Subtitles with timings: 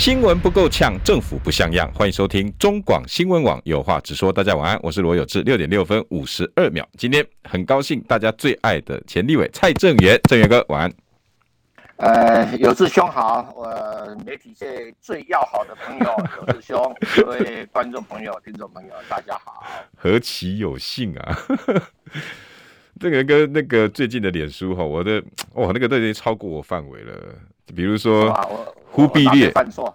[0.00, 1.92] 新闻不够呛，政府不像样。
[1.92, 4.32] 欢迎收听中广新闻网有话直说。
[4.32, 5.42] 大家晚安，我是罗有志。
[5.42, 10.92] 六点六分五十二秒，今天很高兴，大家最爱的前立委蔡正元，正元哥晚安。
[11.96, 16.06] 呃，有志兄好，我媒体界最要好的朋友
[16.38, 19.62] 有志兄，各位观众朋友、听众朋友，大家好。
[19.94, 21.38] 何其有幸啊！
[22.98, 25.22] 这个跟那个最近的脸书哈，我的
[25.56, 27.12] 哇，那个都已经超过我范围了。
[27.74, 28.32] 比如说，
[28.90, 29.94] 忽必烈犯错，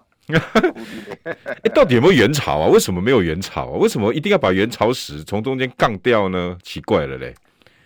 [1.24, 2.68] 哎，到底有没有元朝啊？
[2.68, 3.78] 为什么没有元朝啊？
[3.78, 6.58] 为什么一定要把元朝史从中间杠掉呢？
[6.64, 7.36] 奇怪了嘞！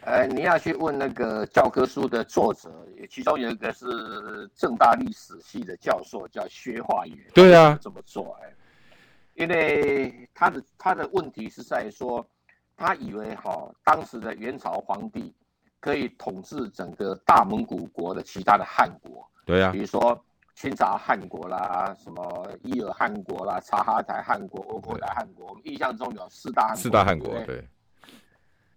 [0.02, 2.72] 呃，你要去问那个教科书的作者，
[3.09, 7.18] 其中有一个是正大历史系的教授，叫薛化元。
[7.34, 8.36] 对啊，怎么做？
[8.42, 8.50] 哎，
[9.36, 12.26] 因为他的他的问题是在说，
[12.78, 15.34] 他以为哈，当时的元朝皇帝
[15.80, 19.30] 可以统治整个大蒙古国的其他的汉国。
[19.50, 26.81] 对呀、啊，比如说清朝汗国啦，什么伊尔汗国啦，察哈台汗国、欧阔台汗国，我们印象中有四大汗国。
[26.83, 27.45] 四大汗国，对，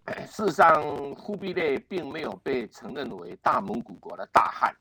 [0.07, 0.17] 对。
[0.27, 0.83] 事实上，
[1.15, 4.75] 忽必烈并没有被承认为大蒙古国的大汗，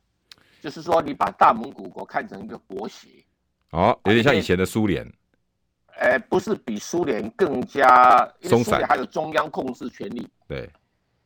[0.62, 3.10] 就是说，你把大蒙古国看成一个国协。
[3.72, 5.06] 哦，有点像以前的苏联。
[6.00, 10.26] 呃，不是比苏联更加松散，还有中央控制权力。
[10.48, 10.70] 对。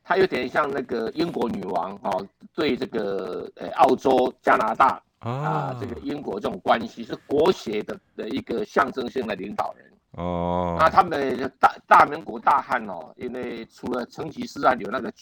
[0.08, 10.76] 它有点像那个英国女王哦，对这个呃澳洲、加拿大啊，这个英国这种关系是国协的的一个象征性的领导人哦。
[10.78, 15.12] 那他们大大明国大汉哦，因为除了成吉思汗有那个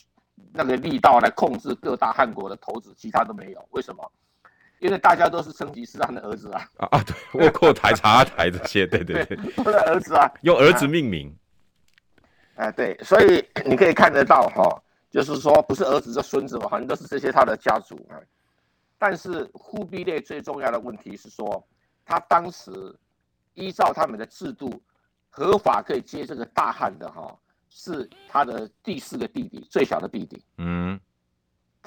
[0.52, 3.66] 那个力道来控制各大汗国的头子，其他都没有。
[3.70, 4.12] 为什么？
[4.80, 7.04] 因为大家都是成吉思汗的儿子啊啊啊！
[7.06, 11.34] 对，窝阔台、察哈台这些，对对对，都是儿子啊，用儿子命名。
[12.56, 14.82] 哎，对，所以你可以看得到哈，
[15.14, 18.18] 就是说不是儿子，是孙子嘛，好像都是这些他的家族啊。
[18.98, 21.64] 但是忽必烈最重要的问题是说，
[22.04, 22.72] 他当时
[23.54, 24.82] 依照他们的制度，
[25.30, 27.32] 合法可以接这个大汗的哈，
[27.70, 30.44] 是他的第四个弟弟，最小的弟弟。
[30.58, 30.98] 嗯，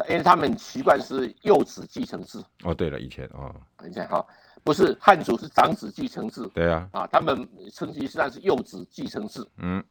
[0.07, 2.41] 因为他们习惯是幼子继承制。
[2.63, 3.53] 哦，对了，以前哦，
[3.85, 4.25] 以前哈，
[4.63, 6.47] 不是汉族是长子继承制。
[6.53, 9.45] 对啊，啊，他们成吉思汗是幼子继承制。
[9.57, 9.83] 嗯。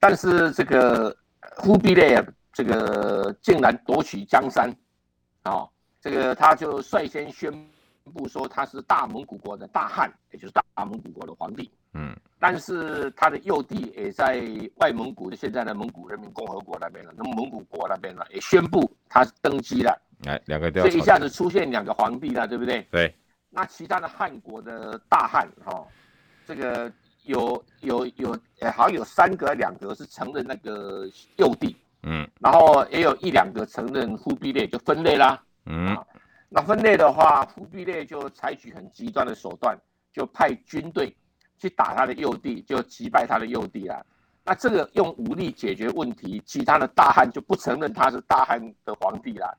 [0.00, 1.14] 但是这个
[1.58, 4.70] 忽必烈这个竟然夺取江山，
[5.42, 5.68] 啊，
[6.00, 7.52] 这个他就率先宣
[8.14, 11.70] 布说他是大蒙古国的大汗，也就是大蒙古国的皇帝。
[11.94, 14.42] 嗯，但是他的幼弟也在
[14.76, 20.02] 外蒙古的现在的蒙古人民共和国那边了，那么蒙古国那边呢也宣布他登基了。
[20.26, 20.70] 哎，两个。
[20.72, 22.86] 所以一下子出现两个皇帝了，对不对？
[22.90, 23.14] 对。
[23.50, 25.86] 那其他的汉国的大汉，哈，
[26.46, 26.92] 这个。
[27.26, 36.06] 有有有，呃，好像有三个、两个是承认那个幼弟，嗯，然后也有一两个承认忽必烈，就分裂啦，嗯、啊，
[36.48, 39.76] 那分裂的话，忽必烈就采取很极端的手段，
[40.12, 41.14] 就派军队
[41.58, 44.04] 去打他的幼弟，就击败他的幼弟啦。
[44.44, 49.52] 那这个用武力解决问题，其他的大汉就不承认他是大汉的皇帝啦，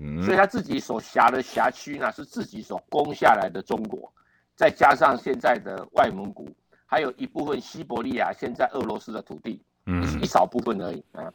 [0.00, 4.12] 嗯，所以他自己所辖的辖区呢，是自己所攻下来的中国，
[4.54, 6.48] 再加上现在的外蒙古。
[6.90, 11.32] 还有一部分西伯利亚，现在俄罗斯的土地，嗯，一少部分而已啊，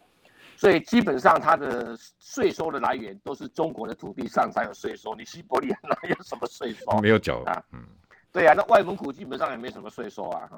[0.58, 7.00] 所以基本上它的税收的来源都是中国的土地上才有税收，你西伯利亚 哪有什么税收？
[7.00, 7.82] 没有缴啊，嗯，
[8.34, 10.50] 对啊，那外蒙古基本上也没什么税收啊，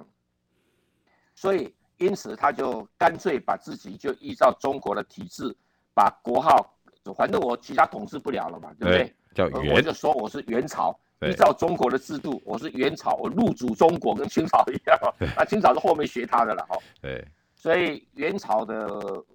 [1.36, 5.56] 所以因此他就干脆把自己就依照中国的体制，
[5.94, 6.74] 把国号，
[7.16, 9.16] 反正我其他统治不了了嘛，对不对？
[9.36, 11.00] 叫元，我就说我是元朝。
[11.22, 15.00] 依照中国的制度，我是元朝，我入主中国，跟清朝一样。
[15.36, 16.78] 那清朝是后面学他的了哈。
[17.02, 18.88] 对，所以元朝的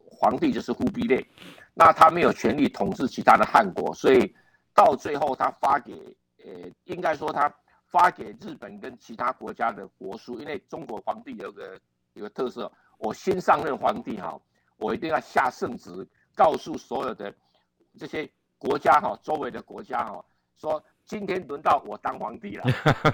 [0.08, 1.26] 皇帝就是忽必烈，
[1.74, 4.32] 那他没有权力统治其他的汉国，所以
[4.72, 5.92] 到最后他发给，
[6.44, 7.52] 呃，应该说他
[7.86, 11.76] 发给日本跟其他国家的国书，因为中国皇帝有个
[12.12, 14.40] 有个特色，我新上任皇帝哈，
[14.76, 15.90] 我一定要下圣旨，
[16.32, 17.34] 告诉所有的
[17.98, 20.24] 这些国家哈，周围的国家哈，
[20.56, 20.80] 说。
[21.12, 22.64] 今天轮到我当皇帝了，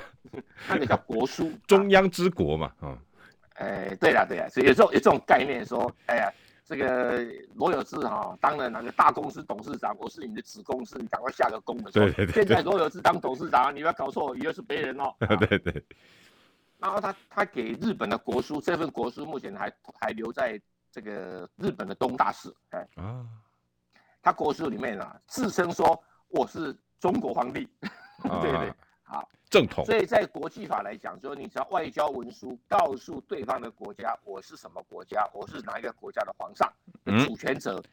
[0.71, 2.97] 那个叫国书， 中央之国嘛，嗯，
[3.55, 6.33] 哎，对了对了，所以有这种有这种概念说，哎呀，
[6.65, 11.91] 这个罗有志哈，当了那个大公司董事长，我是你的子公司，你赶快下个工的。
[11.91, 12.45] 对对对。
[12.45, 15.13] 现在罗有志当董事长，你不要搞错，以为是别人哦。
[15.49, 15.85] 对对。
[16.79, 20.61] 然后他他给日本的国书，这份国书目前还还留在
[20.93, 22.55] 这个日本的东大寺。
[22.71, 23.27] 哎啊，
[24.23, 27.69] 他国书里面啊，自称说我是中国皇帝，
[28.23, 28.73] 啊、 对对，
[29.03, 29.85] 好正统。
[29.85, 36.71] 所以在国际法来讲，说你只要外交文书告诉对方的国家我是什么国家，我是哪一个国家的皇上
[37.05, 37.85] 的主权者，嗯、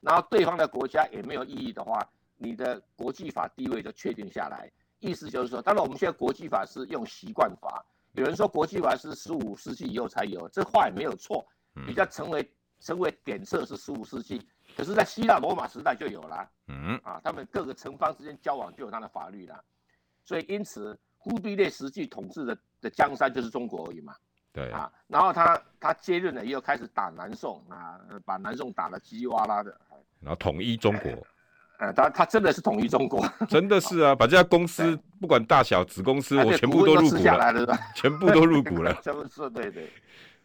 [0.00, 4.70] 然后对方的国家也没有异议的话，你的国际法地位就确定下来。
[4.98, 7.84] 意思就是说，当然我们现在国际法是用习惯法。
[8.12, 11.46] 有人说国际法是十五世纪以后才有，这话也没有错，
[11.86, 14.46] 比较成为成为典册是十五世纪，
[14.80, 19.62] 可是，在希腊罗马时代就有了，嗯啊，他们各个城邦之间交往就有他的法律了，
[20.24, 24.16] 所以因此忽必烈实际统治的的江山就是中国而已嘛，
[24.54, 29.78] 对啊，然后他他接任了以后开始打南宋啊，把南宋打得叽哩哇啦的，
[30.18, 31.10] 然后统一中国。
[31.78, 39.90] 呃，他他真的是统一中国，真的是啊，把这家公司不管大小子公司，我全部都入股了，全部都入股了，全部是对对，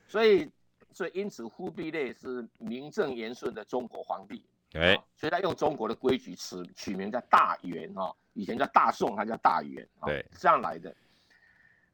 [0.08, 0.50] 所以
[0.96, 4.42] 所以因此忽必烈是名正言顺的中国皇帝，
[4.76, 10.96] 哎，所以他用中国的规矩取取名叫大元哈，以前叫大宋，他叫大元，对，这样来的。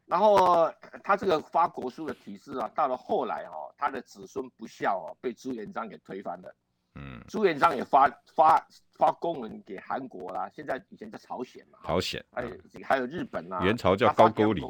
[0.06, 0.72] 然后
[1.04, 6.56] 他这个发国书的体制啊，到了后来哈，他的子孙不孝哦，被朱元璋给推翻了。
[6.94, 12.52] 嗯，朱元璋也发发发公文给韩国啦，现在以前叫朝鲜嘛，朝鲜，还有
[12.84, 14.62] 还有日本啊，元朝叫高句丽，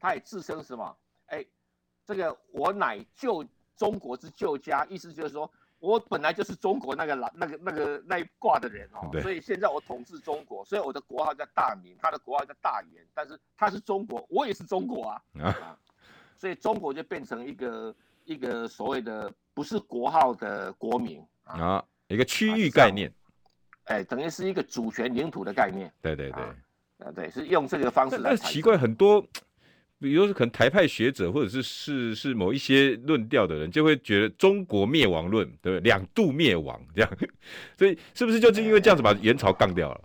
[0.00, 0.96] 他也自称什么？
[1.26, 1.46] 哎，
[2.04, 3.44] 这个我乃旧
[3.80, 15.78] 中国之旧家，意思就是说我本来就是中国那个老那个那个那一挂的人哦，所以现在我统治中国，所以我的国号叫大明，他的国号叫大元，但是他是中国，我也是中国啊，啊，
[16.36, 17.94] 所以中国就变成一个
[18.26, 21.24] 一个所谓的不是国号的国民。
[21.44, 23.10] 啊，一个区域概念，
[23.84, 25.90] 哎、欸，等于是一个主权领土的概念。
[26.02, 26.42] 对对对，
[26.98, 28.36] 啊，对，是用这个方式来。
[28.36, 29.26] 但奇怪，很多，
[30.00, 35.80] 比如说可能台派学者，或者是是是某一些论调的人，就会觉得中国灭亡论，对不对？
[35.80, 37.10] 两度灭亡这样，
[37.76, 40.00] 所以是不是就是因为这样子把元朝干掉了？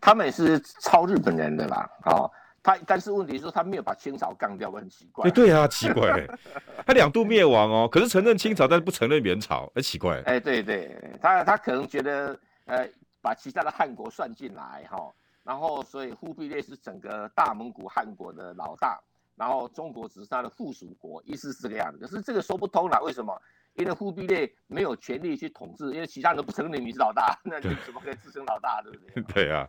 [0.00, 2.30] 他们也是抄日本人的啦，哦。
[2.62, 5.26] 他但是问题是说他没有把清朝干掉，我很奇怪。
[5.26, 6.26] 哎，对啊，奇怪，
[6.84, 10.20] 他两度灭亡哦，可是承认清朝，但是不承认元朝，很奇怪。
[10.26, 12.86] 哎，对对，他他可能觉得，呃，
[13.22, 15.10] 把其他的汉国算进来哈，
[15.44, 19.00] 然后所以忽必烈是整个大蒙古汗国的老大，
[19.36, 21.98] 然后中国只是他的附属国，意思是这个样子。
[21.98, 23.40] 可是这个说不通了，为什么？
[23.74, 29.22] 因为忽必烈没有权利去统治，因为其他人都不承认你是老大，那你怎么可以自称老大，对不对？
[29.32, 29.66] 对啊。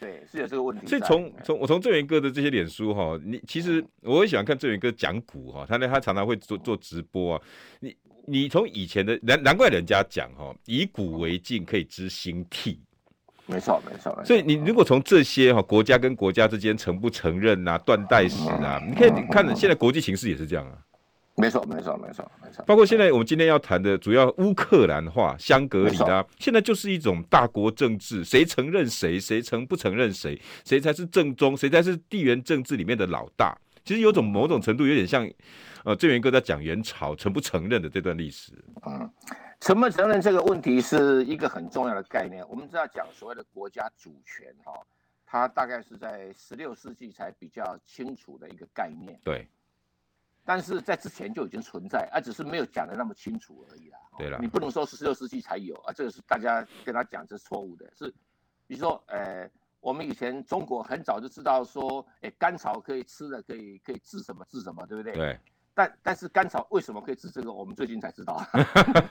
[0.00, 0.86] 对，是有这个问题。
[0.86, 7.42] 所以从从我从郑元哥的这些脸书哈，你其实我也喜欢看郑元哥讲股哈，他呢他常常会做做直播啊。
[7.80, 7.96] 你
[8.26, 12.80] 你从以前的难难怪人家讲哈，以古为镜可以知兴替。
[13.48, 14.16] 没错没错。
[14.24, 20.78] 所以你如果从这些哈国家跟国家之间承不承认啊，断代史啊，你可以看现在国际形势也是这样啊。
[21.40, 22.64] 没错，没错，没错，没错。
[22.66, 33.56] 包括现在我们今天要谈的主要乌克兰化、香格里拉，现在就是一种大国政治，谁承认谁，谁承不承认谁，谁才是正宗，谁才是地缘政治里面的老大。
[33.84, 35.30] 其实有种某种程度有点像，
[35.84, 38.50] 呃，郑元哥在讲元朝承不承认的这段历史。
[38.84, 39.08] 嗯，
[39.60, 42.46] 承不承认这个问题是一个很重要的概念。
[42.48, 44.72] 我们知道讲所谓的国家主权，哈，
[45.26, 49.18] 它大概是在十六世纪才比较清楚的一个概念。
[49.24, 49.48] 对。
[50.44, 53.98] 但是在之前就已经存在，而、啊、只是没有讲的那么清楚而已啦。
[54.16, 57.86] 对了，你不能说十六世纪才有啊，这个是大家跟他讲这是错误的。
[57.94, 58.08] 是，
[58.66, 59.46] 比如说，呃，
[59.80, 65.12] 我们以前中国很早就知道说，哎，甘草可以吃的，可以可以治什么治什么，对不对？
[65.12, 65.38] 对。
[65.78, 68.34] 但但是甘草为什么可以治这个，我们最近才知道。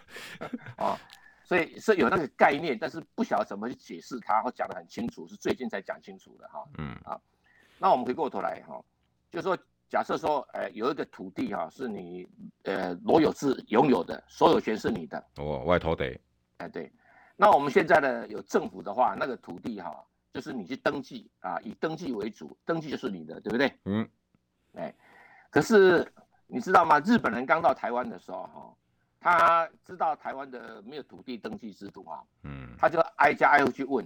[0.76, 1.00] 啊，
[1.46, 6.68] 所以是有那个概念，但是不晓得怎么去解释它，或讲得很清楚，是最近才讲清楚的哈。
[6.78, 7.18] 嗯啊，
[7.80, 8.84] 那我们回过头来哈，
[9.32, 9.58] 就是说。
[9.90, 12.28] 假设说，呃，有一个土地哈，是你
[12.64, 15.26] 呃罗有志拥有的，所有权是你的。
[15.38, 16.20] 哦，外头得。
[16.58, 16.92] 哎，对。
[17.38, 23.74] 那我们现在呢，有政府的话，那个土地哈，就是你去登记啊，以登记为主，登记就是你的，对不对？
[23.86, 24.10] 嗯。
[24.74, 24.94] 哎，
[25.50, 26.06] 可是
[26.48, 27.00] 你知道吗？
[27.02, 28.74] 日本人刚到台湾的时候哈，
[29.20, 34.06] 他知道台湾的没有土地登记制度啊，嗯，他就挨家挨户去问，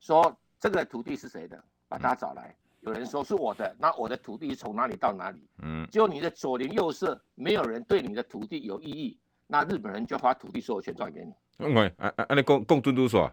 [0.00, 2.48] 说这个土地是谁的，把他找来。
[2.48, 5.48] 嗯有人说是我的，那我的土地是从哪里到哪里？
[5.62, 11.32] 嗯，就你的左邻右舍没有人对你的土地有异议，那日本人就发土地所有权转给你。
[11.60, 13.32] 嗯，喂，啊啊，你共共尊都说，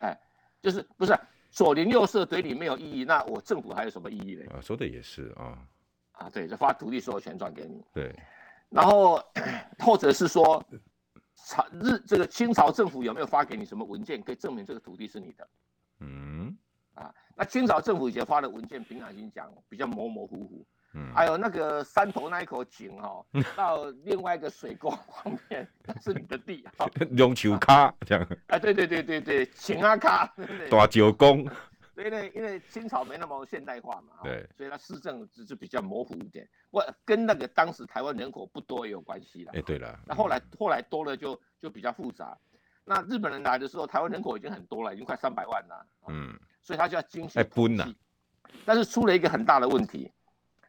[0.00, 0.20] 哎，
[0.60, 1.16] 就是不是
[1.52, 4.52] 左邻右舍对你没有异议，那我政府还有什么异议呢？
[4.52, 5.56] 啊，说的也是啊，
[6.14, 7.84] 啊，对，就发土地所有权转给你。
[7.92, 8.14] 对，
[8.70, 9.22] 然后
[9.78, 10.64] 或者是说，
[11.34, 15.48] 朝日这个清朝政府有没有发给你什么文件可以证明这个土地是你的？
[16.00, 16.56] 嗯。
[16.94, 26.64] 啊，那清朝政府以前发的文件，凭良心讲比较模模糊糊，嗯，还有那个山头那一口井哦，到另外一个水沟旁边，那是你的地，
[27.16, 28.24] 龙球卡这样。
[28.46, 30.32] 啊，对对对对对，井啊卡，
[30.70, 31.44] 大九宫。
[31.96, 36.48] 因为因为清朝没那么现代化嘛，对，所以它市政只是比较模糊一点。
[36.70, 39.52] 我跟那个当时台湾人口不多也有关系啦。
[39.54, 42.36] 哎，对了，那后来后来多了就就比较复杂。
[42.84, 45.86] 那日本人来的时候，台湾人口已经很多了，已经快三百万了。
[46.08, 47.96] 嗯，所以他就要精细统计。
[48.64, 50.12] 但是出了一个很大的问题，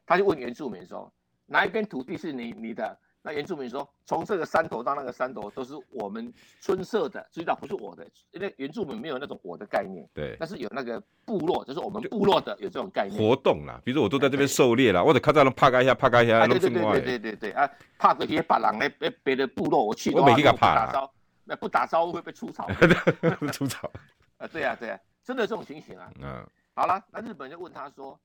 [0.05, 1.11] 他就问原住民说
[1.45, 10.07] ：“哪一边土地是你你的？”那原住民说：“从这个山头到那个山头都是我们村社的，知道不是我的，因为原住民没有那种我的概念。
[10.13, 13.17] 对，但是有那个部落，就是我们部落的有这种概念。
[13.17, 17.67] 活动啦，比如说我都在这边狩猎啦，或者看到人拍一下，拍一下，对对对对对对对啊，
[17.97, 21.11] 怕个别把人来别别的部落我去的话，我不打招，
[21.45, 22.69] 那不打招呼会被出草。
[23.51, 23.89] 出草
[24.37, 26.11] 啊，对啊对啊，真的这种情形啊。
[26.21, 28.19] 嗯，好了，那日本就问他说，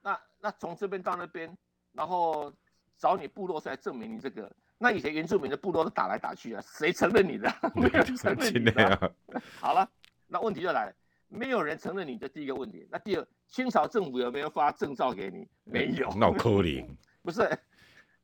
[0.00, 1.54] 那那从这边到那边，
[1.92, 2.50] 然后。
[2.98, 7.52] 找你部落是来证明你这个，那以前原住民的部落都打来打去啊，谁承认你的？
[7.76, 9.12] 没有人承认你的。
[9.60, 9.88] 好了，
[10.26, 10.92] 那问题就来了，
[11.28, 12.86] 没有人承认你的第一个问题。
[12.90, 15.46] 那第二，清朝政府有没有发证照给你？
[15.64, 16.10] 没有。
[16.14, 16.86] 脑壳里
[17.22, 17.58] 不是，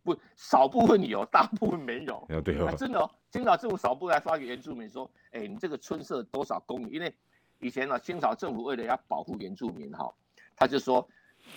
[0.03, 2.27] 不少部分有，大部分没有。
[2.43, 2.75] 对哦。
[2.77, 6.93] 真的哦，清朝政府少部分来发给原住民说，哎，你这个村社多少公里？
[6.93, 7.15] 因为
[7.61, 10.13] 以前呢，清朝政府为了要保护原住民哈，
[10.57, 11.07] 他就说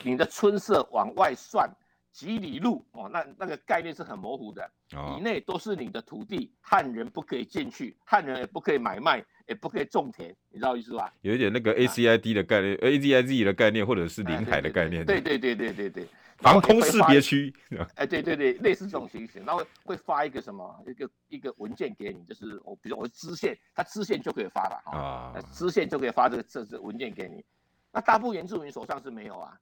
[0.03, 1.69] 你的村社往外算。
[2.15, 11.13] 几里路哦，那那个概念是很模糊的，哦、以内都是你的土地，汉人不可以进去，汉人也不可以买卖，也不可以种田，你知道意思吧？
[11.23, 15.05] 有一点那个 A C I D 的概念，A Z I Z 的概念，或者是领海的概念。
[15.05, 16.07] 对对对对对对。
[16.37, 17.53] 防空识别区。
[17.95, 27.43] 哎，对对对，类似这种情形，然后会发一个什么一个一个文件给你，就是我比如我支线，他支线就可以发了啊，支线就可以发这个这这文件给你。
[27.91, 29.59] 那大部分原住民手上是没有啊，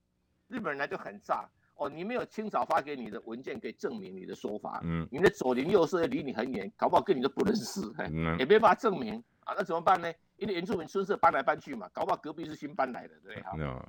[0.49, 1.49] 日本人来就很诈。
[1.83, 9.21] 哦，你没有清朝发给你的文件可以证明你的说法，嗯，你的左邻右舍离你很远，搞不好跟你都不认识，嗯，也没办法证明。
[9.43, 10.11] 啊，那怎么办呢？
[10.37, 13.85] 因为原住民村社搬来搬去嘛，搞不好隔壁是新搬来的，对，好，嗯、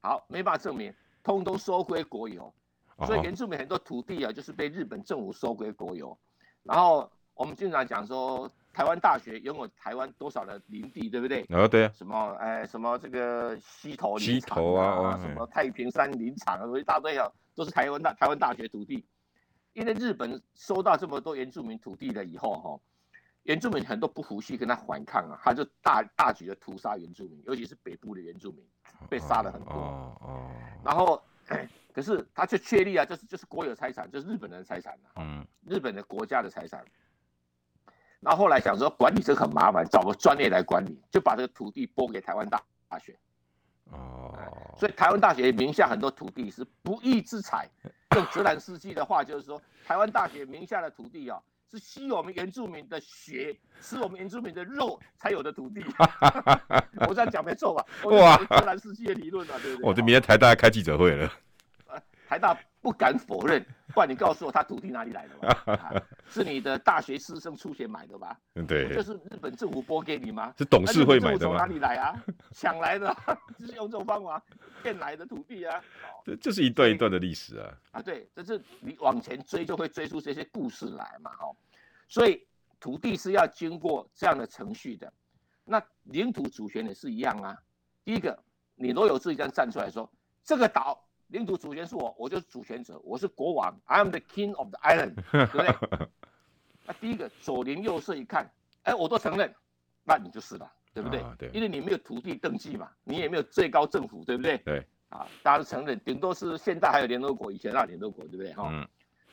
[0.00, 2.52] 好，没办法证明，通通收归国有，
[3.06, 6.16] 所以原住民很多土地啊，就是被日本政府收归国有，
[6.62, 8.50] 然后我们经常讲说。
[8.74, 11.46] 台湾大学拥有台湾多少的林地，对不对？
[11.50, 11.92] 哦，对啊。
[11.94, 19.06] 什么，哎，什么这个溪头林场啊，头啊，什么太平山林场啊，一大堆啊，都是台湾大台湾大学土地。
[19.72, 22.80] 因为日本收到这么多原住民土地了以后，哈，
[23.44, 28.64] 原住民很多不服气，跟他反抗啊，他就大大举的屠杀原住民，尤其是北部的原住民，
[29.08, 29.72] 被杀了很多。
[29.72, 30.50] 哦哦。
[30.84, 31.22] 然后，
[31.94, 35.10] 可是他却确立啊，这是就是国有财产，就是日本人的财产了。
[35.16, 35.46] 嗯。
[35.66, 36.84] 日本的国家的财产。
[38.24, 43.14] 然后后来想说管理这个很麻烦，找个专业来管理，就把这个土地拨给台湾大大学。
[43.90, 44.34] 哦，
[44.78, 47.68] 所以台湾大学名下很多土地是不义之财。
[48.16, 51.38] 用泽兰斯基的话就是说，台湾大学名下的土地啊，
[51.70, 55.84] 是吸我们原住民的血，吃我们原住民的肉才有的土地。
[57.06, 57.84] 我这样讲没错吧？
[58.04, 59.88] 哇，泽兰斯基的理论啊，对不对？
[59.88, 61.30] 我这明天台大开记者会了。
[62.28, 63.64] 台大不敢否认，
[63.94, 65.62] 不然你告诉我他土地哪里来的吧？
[65.72, 65.92] 啊、
[66.28, 68.38] 是你的大学师生出钱买的吧？
[68.66, 70.52] 对，这是日本政府拨给你吗？
[70.58, 71.56] 是董事会买的吗？
[71.56, 72.24] 从哪里来啊？
[72.52, 73.14] 抢来的，
[73.58, 74.42] 就是用这种方法
[74.82, 75.82] 骗来的土地啊！
[76.24, 77.74] 这这是一段一段的历史啊！
[77.92, 81.54] 啊，对，这是你往前追就会追出这些故事来嘛，哦。
[82.08, 82.46] 所以
[82.80, 85.12] 土地是要经过这样的程序的。
[85.64, 87.56] 那领土主权也是一样啊。
[88.04, 88.38] 第一个，
[88.74, 90.10] 你若有志一这样站出来说，
[90.42, 91.02] 这个岛。
[91.34, 96.08] 领土主权是我，我就是主权者，我是国王，I am the king of the island， 对不对？
[96.86, 98.48] 那第一个左邻右舍一看，
[98.84, 99.52] 哎，我都承认，
[100.04, 101.20] 那你就是了，对不对？
[101.22, 104.58] 啊、对，因为你没有土地登记嘛，你也没有最高政府，对不对？
[104.58, 108.52] 对，啊，大家都承认，顶多是现在还有联合国，以前那联合国，对不对？
[108.52, 108.88] 哈、嗯，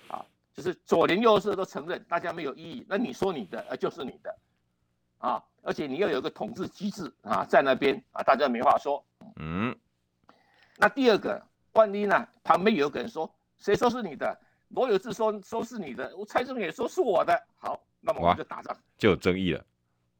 [0.07, 4.35] 啊，就是左邻右舍都承认，大家没有异议，那你说你的，呃，就是你的，
[5.19, 9.05] 啊，而且你要有一个统治机制啊，在那边啊，大家没话说。
[9.35, 9.77] 嗯，
[10.79, 11.45] 那第二个。
[11.73, 12.27] 万一呢？
[12.43, 14.37] 旁边有个人说：“谁说是你的？”
[14.69, 17.37] 罗有志说：“说是你的。”我蔡正元说是我的。
[17.57, 19.63] 好，那么我们就打仗，就有争议了。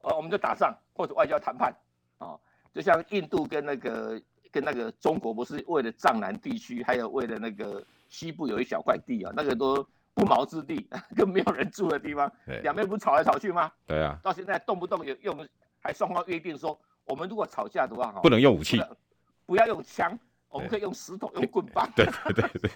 [0.00, 1.74] 哦，我们就打仗或者外交谈判
[2.18, 2.38] 啊，
[2.72, 12.30] 就像印度跟那个跟那个中国，不是为了藏南地区，还有为了那个西部有一小块地啊，那个都不毛之地， 跟没有人住的地方，
[12.62, 13.70] 两边不是吵来吵去吗？
[13.86, 15.46] 对啊，到现在动不动有用，
[15.80, 18.82] 还双方约定说，我们如果吵架的话，不能用武器，
[19.46, 20.18] 不要用枪。
[20.52, 21.90] 我们可以用石头、用棍棒。
[21.96, 22.70] 对对对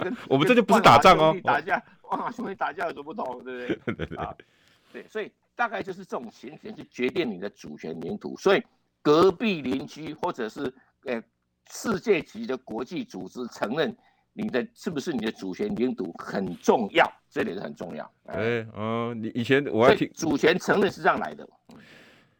[0.00, 1.36] 对， 我们这就不是打仗哦。
[1.42, 3.42] 打架，哇，兄弟打架有什么不同？
[3.44, 3.94] 对不对？
[3.94, 4.18] 对对对。
[4.92, 8.36] 对，所以大概就是这种情形去决定你的主权领土。
[8.36, 8.62] 所以
[9.02, 10.72] 隔壁邻居或者是
[11.04, 11.20] 呃
[11.68, 13.94] 世界级的国际组织承认
[14.32, 18.08] 你的是不是你的主权领土很重要，这点是很重要。
[18.26, 21.48] 哎、欸，哦，你以前我还听主权承认是这样来的。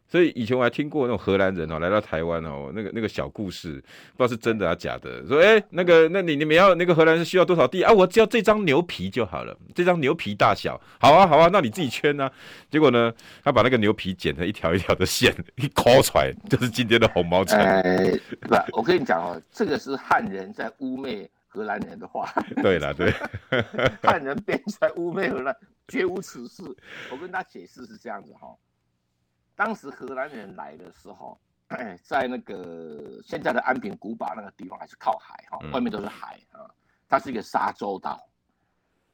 [0.07, 3.83] 所以以前我还听过那种荷兰人哦，来到台湾哦，那个那个小故事，
[4.15, 5.25] 不知道是真的还是假的。
[5.27, 7.91] 说，哎、欸，那个，那你你们要那个荷兰人需要多少地啊？
[7.91, 12.31] 我只要这张牛皮就好了，这张牛皮大小，好啊好啊，那你自己圈啊。
[12.69, 13.11] 结果呢，
[13.43, 17.63] 他把那个牛皮剪成一条一条的线， 一抠出来就是今天的红毛菜。
[17.63, 22.31] 哎、欸，不，我跟你讲哦，这个是汉人在污蔑荷兰人的话。
[22.61, 23.11] 对了，对，
[24.03, 25.55] 汉人编出来污蔑荷兰，
[25.87, 26.63] 绝无此事。
[27.11, 28.55] 我跟他解释是这样子哈。
[29.55, 31.39] 当时荷兰人来的时候，
[32.03, 36.69] 在那个现在的安平古堡那个地方还是靠海哈，外面都是海啊，
[37.07, 38.27] 它是一个沙洲岛。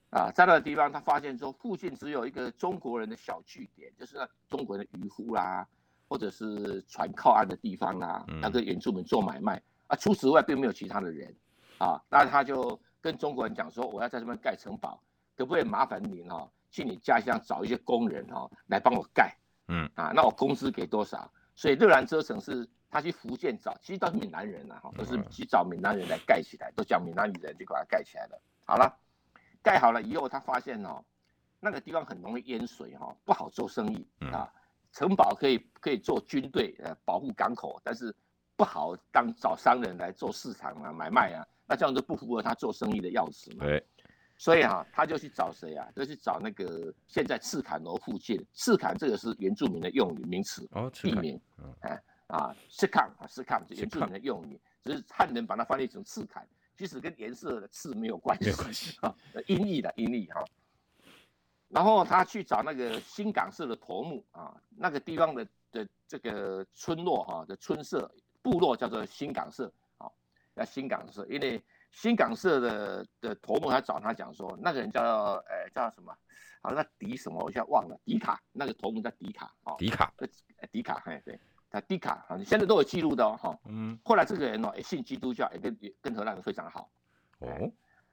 [0.09, 5.65] 啊，在那个地方他发现说附近只有一个中国人的小据点，就是那中国人的渔夫啦，
[6.09, 9.61] 或者是船靠岸的地方啦，那个原住民做买卖。
[9.87, 11.33] 啊，除此之外并没有其他的人。
[11.77, 15.01] 啊，那他就跟中国人讲说，我要在这边盖城堡，
[15.37, 19.33] 可不可以麻烦您哈，去你家乡找一些工人哈来帮我盖。
[19.71, 21.31] 嗯啊，那我工资给多少？
[21.55, 28.41] 所以热兰遮城是他去福建找，其实都是闽南人呐，哈，都是去找闽南人来盖起来，都叫闽南语人就把它盖起来了。
[28.65, 28.93] 好了，
[29.63, 31.01] 盖好了以后，他发现哦，
[31.59, 34.51] 那个地方很容易淹水哈，不好做生意啊。
[34.91, 38.13] 城堡可以可以做军队呃保护港口，但是
[38.57, 43.65] 不好当找商人来做市场啊买卖啊，那这样就不符合他做生意的要旨嘛。
[43.65, 43.85] 对。
[44.41, 45.87] 所以啊，他就去找谁啊？
[45.95, 48.43] 就去找那个现在赤坎楼附近。
[48.55, 51.39] 赤坎这个是原住民的用语名词，哦，地名。
[51.81, 56.43] 哎啊，赤坎啊，赤坎是原住民的用语，只是汉人把它翻译成赤坎，
[56.75, 60.43] 其实跟颜色的赤没有关系，没关系啊，音译的音译哈。
[61.67, 70.09] 然后他去找那个新港社的头目啊，那个地方的的这个村落哈的村社部落叫做新港社啊，
[70.55, 71.63] 叫新港社，因为。
[71.91, 76.11] 新港社的的头目还找他讲说，那个人叫呃叫什么？
[76.63, 77.99] 好像迪什么，我现在忘了。
[78.05, 79.75] 迪卡，那个头目叫迪卡哦。
[79.79, 80.13] 迪卡，
[80.71, 81.39] 迪卡，哎对，
[81.71, 83.59] 他迪卡，啊，你现在都有记录的哦哈。
[83.65, 83.97] 嗯。
[84.05, 86.89] 后来这个人哦，也信基督教，也跟也跟荷兰人非常好。
[87.39, 87.71] 哦。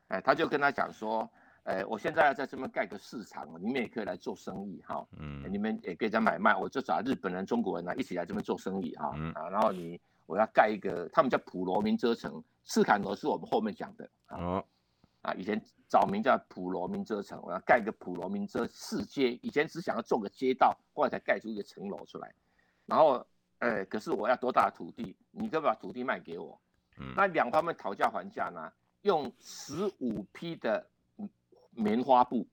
[0.09, 1.31] 哎，他就跟他讲说，
[1.65, 5.07] 哎，我现在要在这边盖个市场，你们也可以来做生意哈。
[5.19, 5.45] 嗯。
[5.53, 9.13] 你们也可以在买卖，我就找日本人、中国人呢一起来这边做生意哈。
[9.15, 9.31] 嗯。
[9.35, 10.01] 啊，然后你。
[10.29, 14.63] 我要盖一个，他们叫普罗民遮城，赤坎楼是我们后面讲的啊，
[15.23, 22.31] 啊，以前早名叫普罗民遮城，我要盖一个普罗民遮市街，以前只想要做个街道，后来才盖出一个城楼出来，
[22.85, 23.27] 然后，
[23.59, 26.61] 呃，可是我要多大的土地，你可不可以把土地卖给我？
[26.99, 30.87] 嗯，那两方面讨价还价呢，用十五匹的
[31.71, 32.47] 棉花布，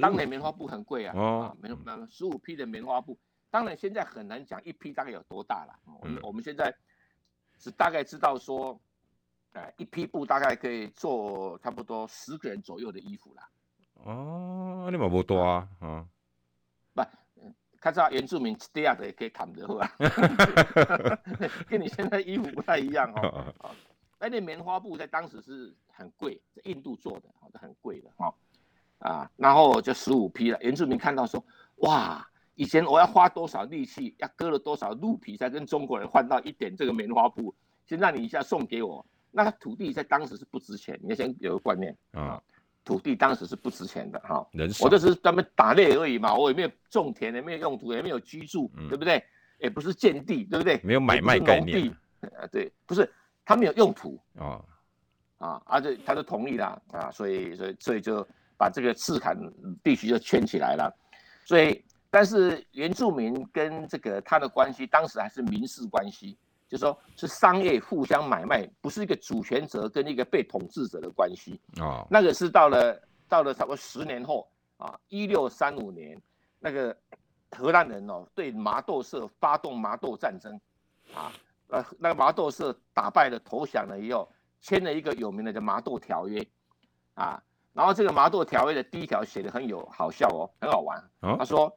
[0.00, 3.18] 当年棉花布很贵啊，啊，棉花十五匹的棉花布，
[3.50, 6.74] 当然现在很难讲一批大概有多大了，我们我们现在。
[7.58, 8.78] 是大概知道说，
[9.52, 13.48] 哎，一批布大概可以做差不多十个人左右的衣服啦。
[14.04, 16.06] 哦，你嘛不多啊，啊，
[16.94, 17.02] 不，
[17.80, 19.66] 看这原住民这样的也可以砍得
[21.68, 23.52] 跟你现在衣服不太一样哦。
[23.58, 23.70] 啊，
[24.20, 28.34] 那那棉花布在当时是很贵，在印度做的，好的很贵的哈。
[28.98, 31.44] 啊，然后就十五批了，原住民看到说，
[31.76, 32.28] 哇。
[32.56, 37.54] 以前我要花多少力气，要割了多少鹿皮，才跟中国人换到一点这个棉花布。
[37.86, 40.98] 现在你一下送给我，那土地在当时是不值钱。
[41.02, 42.42] 你要先有个观念啊，
[42.82, 44.44] 土地当时是不值钱的哈。
[44.80, 49.22] 我这是专门打猎而已嘛，我也没有种田，也没有用途，也没有居住，嗯、对不对？
[49.58, 50.80] 也不是建地，对不对？
[50.82, 51.94] 没有买卖概念。
[52.22, 53.12] 啊，对，不是
[53.44, 54.64] 他没有用途啊
[55.36, 59.38] 啊，而且他就同意了啊，所以所以所以就把这个赤坎
[59.84, 60.90] 地区就圈起来了，
[61.44, 61.84] 所以。
[62.16, 72.00] 但是原住民跟这个他的关系，当时还是民事关系，就是说是商业互相买卖，不是一个主权者跟一个被统治者的关系啊。
[72.00, 72.06] Oh.
[72.08, 72.98] 那个是到了
[73.28, 74.48] 到了差不多十年后
[74.78, 76.18] 啊，一六三五年，
[76.58, 76.96] 那个
[77.50, 80.58] 荷兰人哦对麻豆社发动麻豆战争
[81.14, 81.30] 啊，
[81.68, 84.26] 呃那个麻豆社打败了投降了以后，
[84.62, 86.42] 签了一个有名的叫麻豆条约
[87.12, 87.38] 啊，
[87.74, 91.38] 然后这个麻豆条约的第一条写的很有好笑哦，很好玩，oh.
[91.38, 91.70] 他说。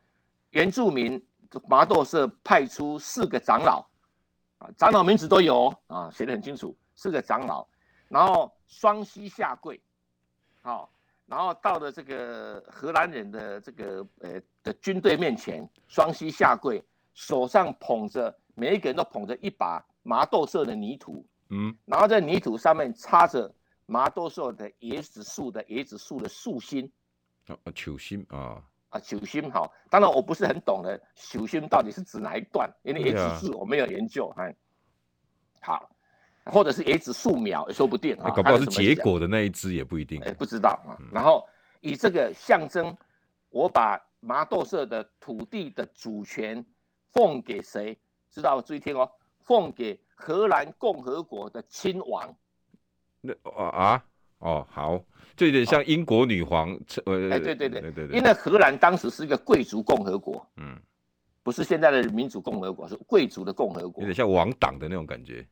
[0.52, 1.24] 原住民
[1.68, 3.86] 麻豆社派出四个长老，
[4.58, 7.68] 啊，长老名字都有啊，写得很清楚，四个长老，
[8.08, 9.80] 然后双膝下跪，
[10.62, 10.92] 好，
[11.26, 16.84] 然后到了这个荷兰人的这个呃的军队面前，双膝下跪，
[17.14, 23.54] 手上捧着，每一个人都捧着一把麻豆社的泥土，嗯，然后在泥土上面插着
[23.86, 26.92] 麻豆社的椰子树的椰子树的树心，
[27.48, 28.64] 啊，球心啊。
[28.90, 32.70] 啊，手心好，当然我不是很懂的，手心到底是指哪一段？
[32.84, 34.34] 因为椰子树我没有研究。
[34.38, 34.56] 哎，
[35.62, 35.90] 好，
[36.46, 40.98] 或者是也只数秒也说不定啊，搞不好是结果的那一只也不一定，哎，不知道啊。
[41.12, 41.48] 然后
[41.82, 42.96] 以这个象征，
[43.50, 46.66] 我把麻豆社的土地的主权
[47.12, 47.98] 奉给谁？
[48.32, 49.12] 知道注意听哦，
[49.44, 52.36] 奉给荷兰共和国的亲王。
[53.22, 54.06] 那啊啊
[54.40, 55.02] 哦好，
[55.36, 56.70] 就有点像英国女皇。
[57.06, 60.78] 呃，哎，对对对对对，因为荷兰当时是一个贵族共和国，嗯，
[61.44, 65.46] 不是现在的民主共和国，是贵族的共和国，有点像王党的那种感觉。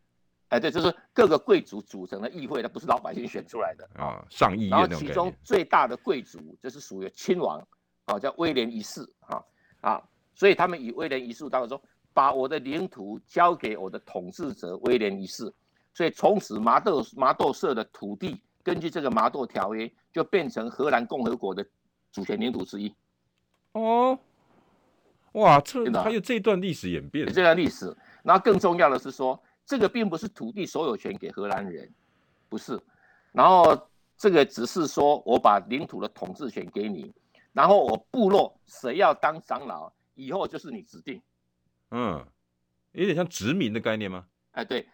[0.50, 4.69] 哎，对，就是各个贵族组成的议会，它不是老百姓选出来的啊，上议院。
[4.69, 7.60] 然后其中最大的贵族就是属于亲王，
[8.06, 9.43] 啊，叫威廉一世，啊
[9.82, 10.02] 啊，
[10.34, 15.54] 所以他们以威廉一世当中说，把我的领土交给我的统治者威廉一世，
[15.93, 21.66] 所以从此麻豆麻豆社的土地，根据这个麻豆条约，就变成荷兰共和国的
[22.12, 22.94] 主权领土之一。
[23.72, 24.20] 哦，
[25.32, 27.96] 哇，这还有这段历史演变，这段历史。
[28.24, 29.42] 然后更重要的是说。
[29.70, 31.94] 这个并不是土地所有权给荷兰人，
[32.48, 32.80] 不是，
[33.34, 33.78] 然后
[34.18, 37.14] 这个只是说我把领土的统治权给你，
[37.52, 41.22] 然后我部落谁要当长老，以后就是你指定。
[41.92, 42.26] 嗯，
[42.94, 44.26] 有点像殖民的概念吗？
[44.54, 44.88] 哎，对，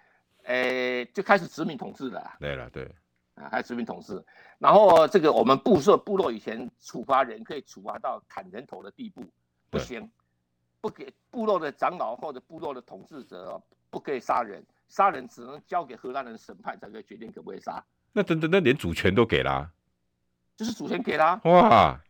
[0.46, 2.36] 哎，就开始殖民统治了。
[2.40, 2.92] 对了，对，
[3.36, 4.24] 啊，还殖民统治，
[4.60, 9.24] 然后这个我们部落部落以前处罚人可以处罚到砍人头的地步，
[9.69, 10.12] 不行，
[10.82, 13.62] 不给部落的长老或者部落的统治者。
[13.89, 17.86] 不可以杀人，杀人只能交给荷兰人审判才可以决定可不可以杀。
[18.12, 19.69] 那等等，那连主权都给了、啊，
[20.58, 21.39] 就是主权给了。
[21.43, 22.02] 哇！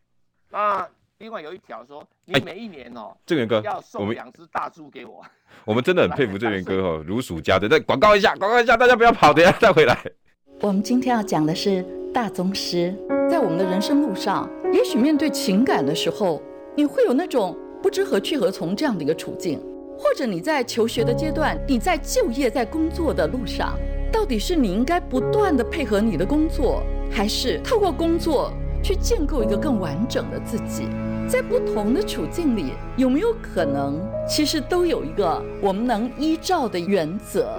[0.49, 5.21] 那另外有一条说，你每一年哦，正元哥要送两只大猪给我。
[5.65, 7.69] 我们真的很 佩服郑元哥哦， 如数家珍。
[7.69, 9.93] 再广告一下，广告一下，大家不要跑，等下再回来。
[10.61, 12.93] 我们今天要讲的是大宗师，
[13.29, 16.41] 在我们的人生路上，也许面对情感的时候，
[16.75, 19.59] 你会有那种不知何去何从这样的一个处境。
[19.97, 23.77] 或者你在求学的阶段，你在就业、在工作的路上，
[24.11, 30.87] 到底是你应该不断地配合你的工作，还是透过工作去建构一个更完整的自己？
[31.27, 37.49] 在不同的处境里，有没有可能其实都有一个我们能依照的原则？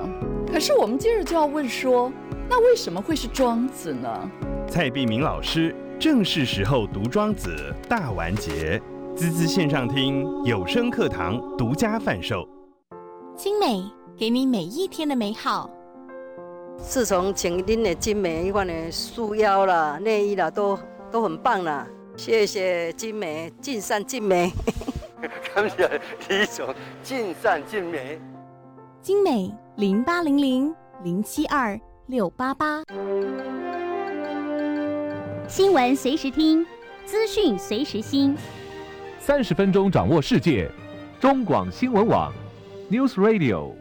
[0.52, 2.12] 可是我们接着就要问说，
[2.48, 4.30] 那为什么会是庄子呢？
[4.68, 8.80] 蔡碧明老师正是时候读庄子大完结。
[9.16, 12.48] 滋滋线上听有声课堂独家贩售，
[13.37, 13.85] 精美
[14.16, 15.70] 给你每一天的美好。
[16.78, 20.76] 自从请您的精美一款的束腰啦、内衣啦，都
[21.12, 21.87] 都很棒啦。
[22.16, 24.52] 谢谢精美，尽善尽美。
[25.54, 28.20] 感谢李总，尽善尽美。
[29.00, 32.83] 精美零八零零零七二六八八，
[35.49, 36.62] 新闻随时听，
[37.07, 38.37] 资讯随时新。
[39.19, 40.71] 三十分钟掌握世界，
[41.19, 42.31] 中广新闻网
[42.90, 43.73] ，News Radio。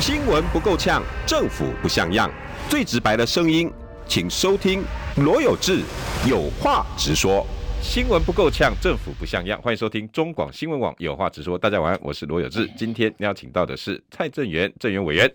[0.00, 2.30] 新闻不够呛，政府不像样，
[2.68, 3.72] 最直白的声音，
[4.06, 4.84] 请收听
[5.16, 5.80] 罗有志
[6.28, 7.46] 有话直说。
[7.82, 11.58] 新闻不够呛，政府不像样，欢迎收听中广新闻网有话直说。
[11.58, 15.34] 大家晚安，我是罗有志，今天邀请到的是蔡正元，正元委员。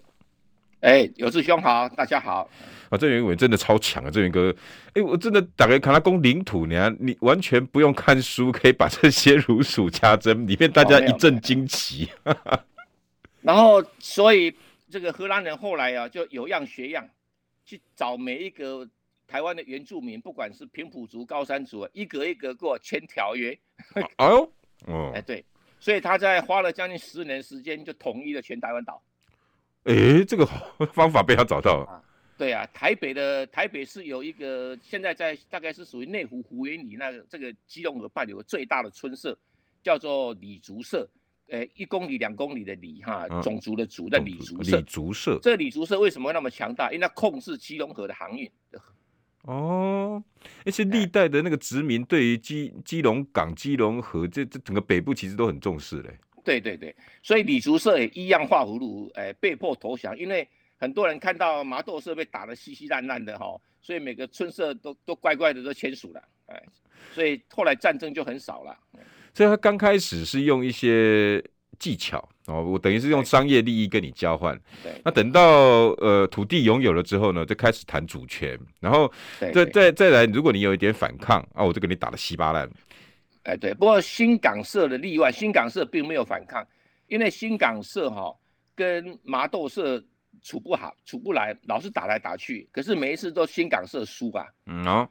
[0.80, 2.50] 哎，有志兄好，大家好。
[2.90, 4.56] 啊，正元委员真的超强啊，正元哥。
[4.94, 12.10] 哎，我真的打开看他攻领土，你看你完全不用看书，可以把这些如数家珍，里面大家一阵惊奇。
[12.24, 12.38] 哦、
[13.42, 14.56] 然后，所以
[14.90, 17.06] 这个荷兰人后来啊，就有样学样，
[17.66, 18.88] 去找每一个
[19.28, 23.58] 台湾的原住民，不管是平埔族、高山族，一格一格给我签条约。
[24.18, 24.52] 哎呦，
[24.88, 25.44] 哦， 哎对，
[25.80, 29.02] 所以他在花了将近十年时间，就统一了全台湾岛。
[29.84, 30.46] 哎，这个
[30.94, 31.86] 方法被他找到了。
[31.86, 32.02] 啊
[32.38, 39.38] 对啊，台北的台北是有一个，现在在大概是属于内湖湖园里那个这个基隆河畔有个最大的村社，
[39.82, 41.10] 叫做李竹社，
[41.48, 44.76] 呃，一公里两公里的里哈，种族的族的李竹社。
[44.76, 46.92] 李竹社，这李竹社为什么会那么强大？
[46.92, 48.52] 因为它控制基隆河的航运。
[49.48, 50.24] 哦，
[50.66, 56.18] 而且历代的那个殖民对于基基隆港、基隆河这这整个北部其实都很重视嘞。
[56.44, 60.48] 对对对，所以李竹社也一样画葫芦，哎，被迫投降，因为。
[60.78, 66.62] 很多人看到麻豆社被打得稀稀烂烂的哈，所以每个村社都都乖乖的都签署了，哎，
[67.14, 68.78] 所以后来战争就很少了。
[69.34, 71.42] 所以他刚开始是用一些
[71.80, 74.60] 技巧哦，我等于是用商业利益跟你交换。
[74.84, 74.94] 对。
[75.04, 75.42] 那等到
[75.98, 79.12] 呃土地拥有了之后呢，就开始谈主权，然后
[79.54, 82.70] 再再再来，如果你有一点反抗啊，我就给你打的稀巴烂。
[83.44, 83.74] 哎，对。
[83.74, 86.66] 不过新港社的例外，新港社并没有反抗，
[87.08, 88.36] 因为新港社哈
[88.76, 90.04] 跟麻豆社。
[90.44, 94.46] 处不好，处不来，老是打来打去，可是每一次都新港社输啊。
[94.68, 95.10] 嗯哦，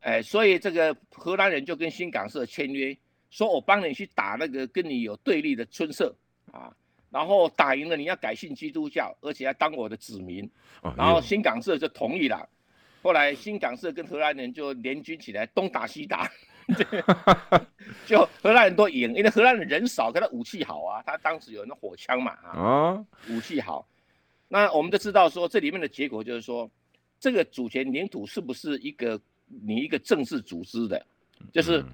[0.00, 2.94] 哎，所以这个荷兰人就跟新港社签约，
[3.36, 6.10] 说我帮你去打那个跟你有对立的村社，
[6.52, 6.74] 啊，
[7.10, 10.50] 然后打赢了你要改信基督教，而且要当我的子民，
[10.96, 12.48] 然后新港社就同意了。
[13.02, 16.32] 后来新港社跟荷兰人就联军起来东打西打，
[18.08, 23.86] 就荷兰人都赢，因为荷兰人人少，可他武器好啊，他当时有那火枪嘛啊，武器好。
[24.48, 26.70] 那我们都知道说这里面的结果就是说，
[27.20, 31.06] 这个主权领土是不是一个你一个政治组织的，
[31.52, 31.84] 就是。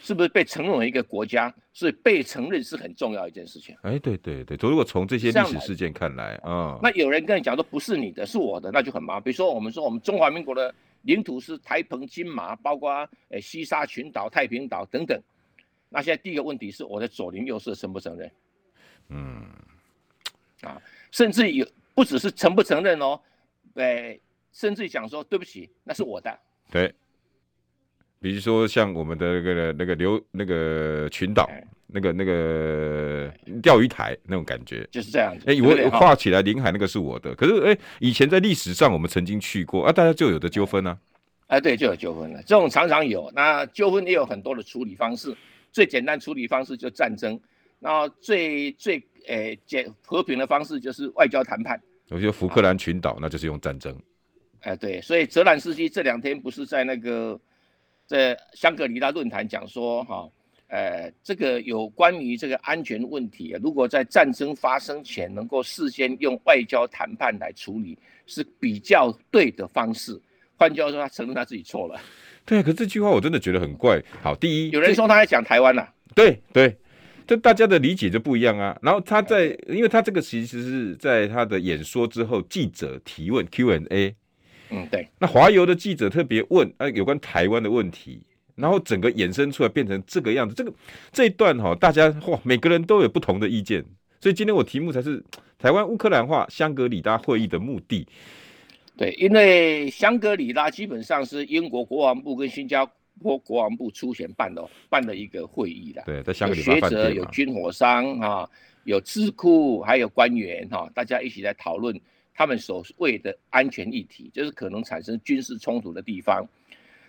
[0.00, 1.52] 是不是被承认为一个国家？
[1.72, 3.76] 所以被承认是很重要一件事情。
[3.82, 9.22] 哎，对对对，如果从这些历史事件看来，啊，那有人跟你讲说不是你的，是我的，那就很麻烦。
[9.22, 15.20] 比如说我们说我们中华民国的领土是台澎金马，包括诶西沙群岛、太平岛等等。
[15.88, 18.30] 那现在第一个问题是我的左邻右舍承不承认？
[19.10, 19.46] 嗯，
[20.62, 20.82] 啊，
[21.12, 23.20] 甚至有不只是承不承认哦，
[23.74, 24.20] 诶，
[24.52, 26.36] 甚至讲说对不起，那是我的。
[26.70, 26.92] 对。
[28.20, 31.48] 比如说像我们的那个那个琉那个群岛，
[31.86, 35.44] 那个那个钓鱼台那种感觉，就是这样子。
[35.46, 40.98] 哎、欸，我画起来临海那个是我的，可是哎、欸，以前在历史上我们曾经去过啊，大家就有的纠纷呢。
[41.46, 42.42] 哎，对，就有纠纷了。
[42.42, 45.32] 这种常常有，那纠纷也有很多的处理方式。
[45.70, 47.40] 最简单处理方式就战争，
[47.78, 51.80] 然后最最诶简和平的方式就是外交谈判。
[52.08, 53.96] 我觉得福克兰群岛那就是用战争。
[54.62, 57.40] 哎，对，所以泽兰斯基这两天不是在那个。
[58.08, 60.26] 在香格里拉论坛讲说，哈，
[60.68, 70.18] 呃，这个有关于这个安全问题，啊如果在战争发生前能够事先用外交谈判来处理，是比较对的方式。
[70.56, 72.00] 换句话说，他承认他自己错了。
[72.46, 74.02] 对啊，可是这句话我真的觉得很怪。
[74.22, 75.92] 好，第一，有人说他在讲台湾呐、啊。
[76.14, 76.74] 对对，
[77.26, 78.74] 这大家的理解就不一样啊。
[78.80, 84.16] 然后他在，因为他这个其实是在他的演说之后，记者提问 Q&A。
[84.70, 85.06] 嗯，对。
[85.18, 88.20] 那华邮的记者特别问啊，有关台湾的问题，
[88.54, 90.54] 然后整个衍生出来变成这个样子。
[90.54, 90.72] 这个
[91.12, 93.84] 这一段哈、哦，大家哇，每个人都有不同的意见。
[94.20, 95.22] 所以今天我题目才是
[95.58, 98.06] 台湾乌克兰化香格里拉会议的目的。
[98.96, 102.84] 对，因为香格里拉基本上是英国国防部跟新加
[103.20, 106.02] 坡国防部出钱办的，办的一个会议的。
[106.04, 108.48] 对，在香格里拉学者、有军火商啊，
[108.84, 111.98] 有智库，还有官员哈、啊，大家一起来讨论。
[112.38, 116.46] 他们所谓的安全议题，就是可能产生军事冲突的地方。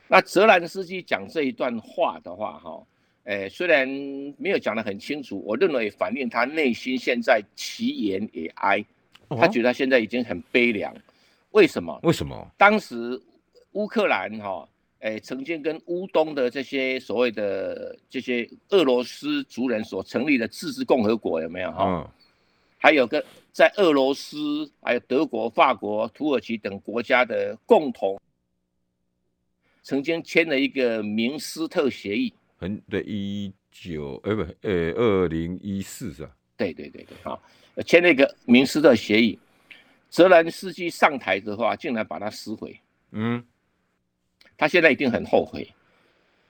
[0.07, 2.83] 那泽兰斯基讲这一段话的话，哈，
[3.25, 3.87] 诶，虽然
[4.39, 8.83] 没有讲得很清楚，我认为反映他内心现在其言也哀，
[9.29, 10.91] 他觉得他现在已经很悲凉。
[11.51, 11.99] 为什么？
[12.01, 12.51] 为什么？
[12.57, 13.21] 当时
[13.73, 14.67] 乌克兰哈，
[15.01, 22.11] 诶，曾经跟乌东的这些所谓的这些俄罗斯族人所成立的自治共和国有没有哈？
[22.79, 23.23] 还有个。
[23.51, 28.19] 在俄罗斯、还有德国、法国、土耳其等国家的共同，
[29.83, 32.33] 曾经签了一个明斯特协议。
[32.57, 36.31] 很对，一九哎不呃二零一四是吧？
[36.57, 37.41] 对对对对，好，
[37.85, 39.37] 签了一个明斯特协议。
[40.09, 42.79] 泽连斯基上台的话，竟然把它撕毁。
[43.11, 43.43] 嗯，
[44.57, 45.71] 他现在一定很后悔，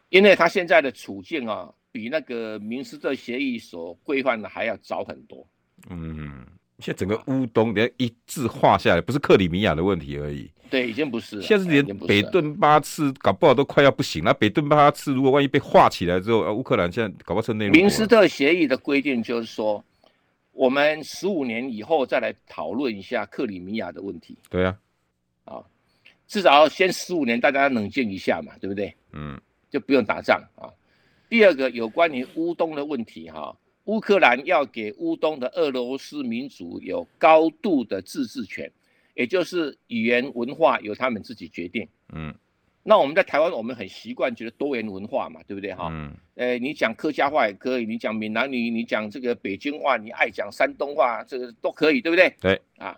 [0.10, 5.48] 因为他现在的处境啊，比那个明斯特协议所规范的还要早很多。
[5.90, 6.46] 嗯。
[6.80, 10.50] 现在整个乌东连一字画下来，不是克里米亚的问题而已。
[10.70, 11.42] 对，已经不是。
[11.42, 14.34] 现在是连北顿巴次搞不好都快要不行了。
[14.34, 17.74] 北顿巴次如果万一被划起来之后，乌克兰现在搞不好成内陆。
[17.74, 19.84] 明斯特协议的规定就是说，
[20.52, 24.38] 我们十五年以后再来讨论一下克里米亚的问题。
[24.48, 24.78] 对啊，
[25.46, 25.64] 啊，
[26.28, 28.94] 至少要先十五年，大家冷静一下嘛，对不对？
[29.12, 30.70] 嗯，就不用打仗啊。
[31.28, 33.58] 第二个有关于乌东的问题哈。
[33.90, 38.72] 乌克兰要给乌东的俄罗斯民族有高度的自治权，
[39.16, 41.88] 也就是语言文化由他们自己决定。
[42.14, 42.32] 嗯，
[42.84, 45.90] 那我们在台湾，我们很习惯觉得多元文化嘛，对不对哈？
[45.92, 46.14] 嗯。
[46.36, 52.32] 呃，你讲客家话也可以，你讲闽南语，你讲这个北京话，你爱讲山东话，这个都可以，对不对？
[52.40, 52.62] 对。
[52.78, 52.96] 啊，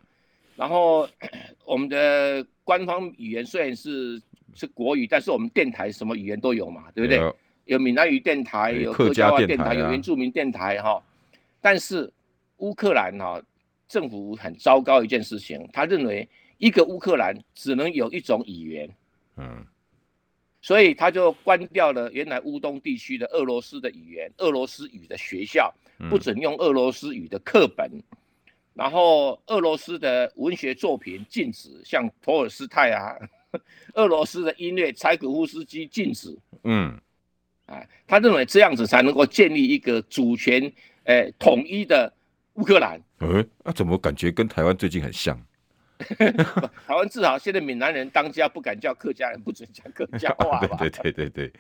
[0.58, 1.08] 然后
[1.63, 4.21] 我们的官方语言虽然是
[4.54, 7.17] 是国语，但是我们电台什么语言都有嘛，对不对？
[7.71, 11.01] 有闽南语电台，有客家话电台，有原住民电台哈。
[11.62, 12.12] 但是
[12.57, 13.41] 乌克兰哈
[13.88, 18.89] 政府很糟糕一件事情，他认为一个乌克兰只能有一种语言，
[19.38, 19.65] 嗯，
[20.62, 25.73] 所以他就关掉了原来乌东地区的俄罗斯的语言，俄罗斯语的学校
[26.10, 27.89] 不准用俄罗斯语的课本，
[28.73, 33.15] 然后俄罗斯的文学作品禁止，像托尔斯泰啊，
[33.95, 36.99] 俄罗斯的音乐柴可夫斯基禁止，嗯。
[37.71, 40.62] 哎，他认为这样子才能够建立一个主权、
[41.05, 42.12] 诶、欸、统一的
[42.55, 42.99] 乌克兰。
[43.19, 45.39] 嗯、欸，那、啊、怎么感觉跟台湾最近很像？
[46.88, 50.77] 台湾至少现在闽南人当家，不敢叫客家人，不准讲客家话吧？
[50.81, 51.53] 对对对对对。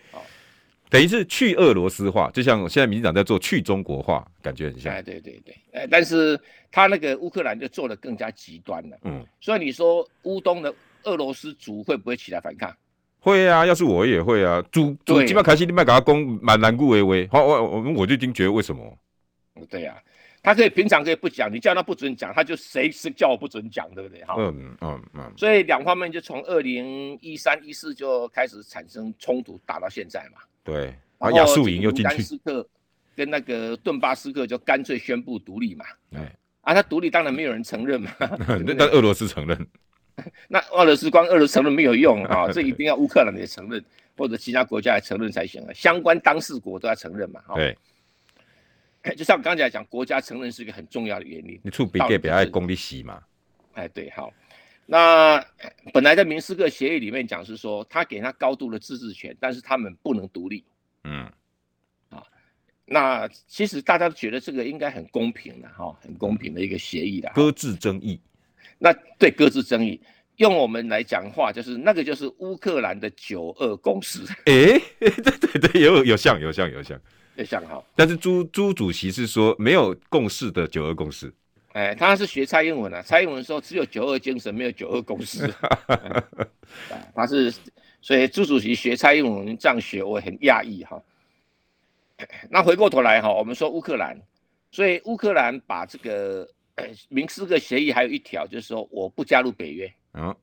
[0.89, 4.93] 等于是去俄罗斯化，就像现在民进党在做去中国化，感觉很像。
[4.93, 6.37] 哎，对对对，哎，但是
[6.69, 8.97] 他那个乌克兰就做的更加极端了。
[9.03, 12.75] 嗯，所以你说乌东的俄罗斯族会不会起来反抗？
[13.23, 14.61] 会啊，要是我也会啊。
[14.71, 17.27] 主主基本开始你卖给他攻，蛮难顾为为。
[17.31, 18.97] 好，我我我就已经觉得为什么？
[19.69, 20.01] 对呀、啊，
[20.41, 24.23] 他可以平常可以不讲，你叫他不准讲，他就谁是叫我不准讲，对不对？
[24.23, 25.33] 哈、嗯，嗯嗯嗯。
[25.37, 30.41] 所以两方面就从二零一三一四就开始产生冲突，打到现在嘛。
[30.63, 30.85] 对，
[31.19, 32.23] 然后亚速营又进去。
[32.23, 32.67] 斯克
[33.15, 35.85] 跟那个顿巴斯克就干脆宣布独立嘛。
[36.15, 38.11] 哎，啊，他独立当然没有人承认嘛。
[38.65, 39.67] 那但俄罗斯承认。
[40.47, 43.83] 那俄罗斯光俄罗斯承认没有用啊， 这一定要乌克兰也承认，
[44.17, 45.73] 或者其他国家也承认才行啊。
[45.73, 47.41] 相关当事国都要承认嘛。
[47.55, 47.77] 对。
[49.17, 51.59] 就像我刚才讲，国家承认是一个很重要的原因。
[51.63, 53.19] 你出比给比爱公的洗嘛？
[53.73, 54.31] 哎，对，好。
[54.85, 55.43] 那
[55.91, 60.63] 本来在明斯克协议里面讲是说，他给他高度的自治权，但是他们不能独立。
[61.05, 61.27] 嗯。
[62.09, 62.23] 啊，
[62.85, 67.31] 那其实大家都觉得这个应该很公平的哈，很公平的一个协议的。
[67.33, 68.21] 搁置争议。
[68.83, 70.01] 那对，各自争议，
[70.37, 74.21] 用我们来讲话，就是那个就是乌克兰的九二共识。
[74.45, 76.99] 哎，对对对，有有像有像有像。
[77.35, 81.33] 有像哈，但是朱朱主席是说没有共识的九二共识，
[81.71, 85.49] 哎，他是学蔡英文啊，蔡英文说只有九二精神，没有九二共识，
[87.15, 87.51] 他是，
[88.01, 91.01] 所以朱主席学蔡英文这样学，我很讶异哈。
[92.51, 94.19] 那回过头来哈，我们说乌克兰，
[94.69, 96.45] 所以乌克兰把这个
[97.09, 100.35] 明斯克协议还有一条，就是说我不加入北约，嗯，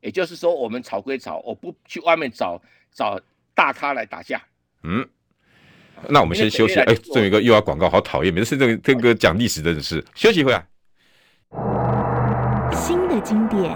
[0.00, 2.60] 也就是说我们吵归吵，我不去外面找
[2.92, 3.20] 找
[3.54, 4.42] 大咖来打架，
[4.82, 5.08] 嗯。
[6.08, 6.80] 那我们先休息。
[6.80, 8.34] 哎，这有一个又要广告，好讨厌！
[8.34, 10.66] 每次这个这个讲历史的是，休息会啊。
[12.72, 13.74] 新的经典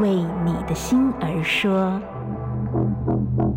[0.00, 2.00] 为你的心而说。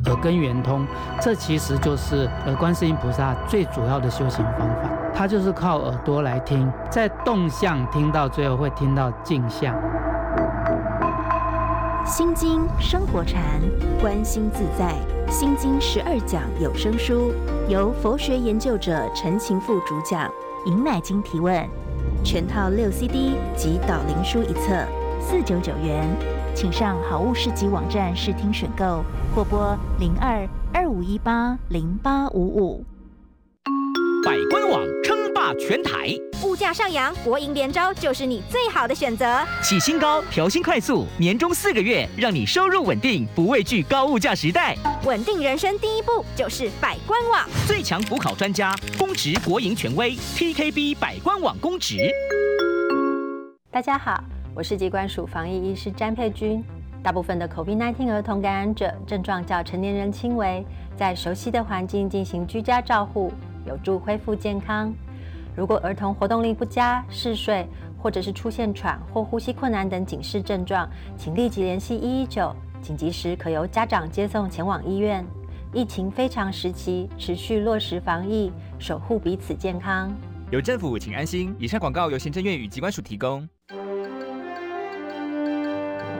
[0.05, 0.85] 耳根圆通，
[1.21, 4.89] 这其实就是呃观世音菩萨最主要的修行方法。
[5.13, 9.75] 它就是靠耳朵来听，在动向听到最后会听到静相。
[12.05, 13.41] 心经生活禅，
[14.01, 14.93] 观心自在。
[15.31, 17.31] 心经十二讲有声书，
[17.67, 20.29] 由佛学研究者陈情富主讲，
[20.65, 21.65] 尹乃金提问，
[22.23, 24.85] 全套六 CD 及导灵书一册，
[25.21, 26.07] 四九九元，
[26.55, 29.03] 请上好物市集网站试听选购，
[29.35, 32.85] 或拨零二二五一八零八五五。
[34.23, 39.43] 百官网称霸全台，物价上扬，国营联招就是你最好的选择。
[39.63, 44.77] 起薪高，调薪快速，年终四个月，让你收入稳定，不畏惧高物价时代。
[45.05, 51.97] 稳定人生第一步就是百官网，最强补考专家，公职国营权威，TKB 百官网公职。
[53.71, 54.23] 大家好，
[54.55, 56.63] 我是疾管署防疫医师詹佩君。
[57.01, 60.63] 大部分的 COVID-19 儿童感染者症状较成年人轻微，
[60.95, 63.33] 在熟悉的环境进行居家照护。
[63.65, 64.93] 有助恢复健康。
[65.55, 70.87] 如果儿童活动力不佳、嗜睡，或者是出现喘或呼吸困难等警示症状，
[71.17, 75.25] 请立即联系一一九，紧急时可由家长接送前往医院。
[75.73, 80.13] 疫情非常时期，持续落实防疫，守护彼此健康。
[80.51, 81.55] 有政府，请安心。
[81.57, 83.49] 以上广告由行政院与疾管署提供。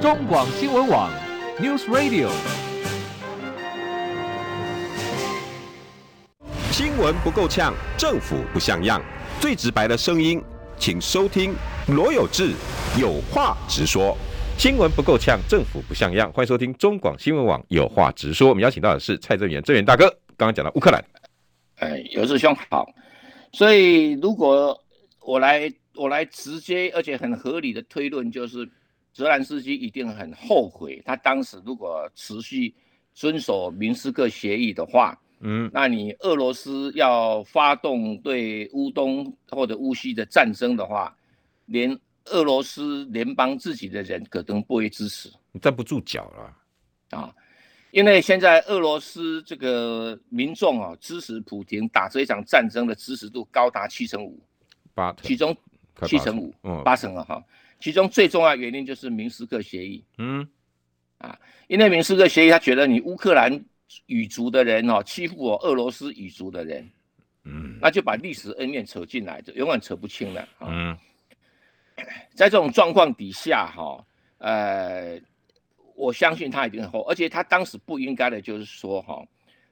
[0.04, 1.10] 中广新闻网
[1.62, 2.30] ，News Radio。
[6.74, 9.02] 新闻不够呛，政府不像样，
[9.40, 10.44] 最直白的声音，
[10.78, 11.56] 请收听
[11.88, 12.52] 罗有志
[13.00, 14.18] 有话直说。
[14.58, 18.50] 新闻不够呛，政府不像样，欢迎收听中广新闻网有话直说。
[18.50, 20.10] 我们邀请到的是蔡正元，正元大哥。
[20.36, 21.02] 刚刚讲到乌克兰，
[21.78, 22.86] 哎，有志兄好。
[23.54, 24.78] 所以如果
[25.22, 28.70] 我来，我来直接而且很合理的推论，就是
[29.14, 32.74] 泽连斯基一定很后悔，他当时如果持续
[33.14, 35.18] 遵守明斯克协议的话。
[35.46, 41.14] 嗯，那你俄罗斯要发动对乌东或者乌西的战争的话，
[41.66, 47.36] 连俄罗斯联邦自己的人可能不会支持，你站不住脚了啊！
[47.92, 54.42] 因为现在俄罗斯这个民众啊，支持普京打这一场战争的支持度高达七成五，
[54.94, 55.54] 八，其中
[56.06, 56.56] 七成五，
[56.86, 57.44] 八成了哈。
[57.84, 60.48] 其中最重要原因就是明斯克协议，嗯，
[61.18, 63.64] 啊，因为明斯克协议他觉得你乌克兰。
[64.08, 66.90] 语族的人哦，欺负我俄罗斯语族的人，
[67.44, 70.48] 嗯，那就把历史恩怨扯进来，就永远扯不清了。
[70.62, 70.98] 嗯，
[72.34, 74.04] 在这种状况底下哈，
[74.40, 75.22] 呃，
[75.96, 79.24] 我相信他一定很后，而且他当时不应该的，就是说哈，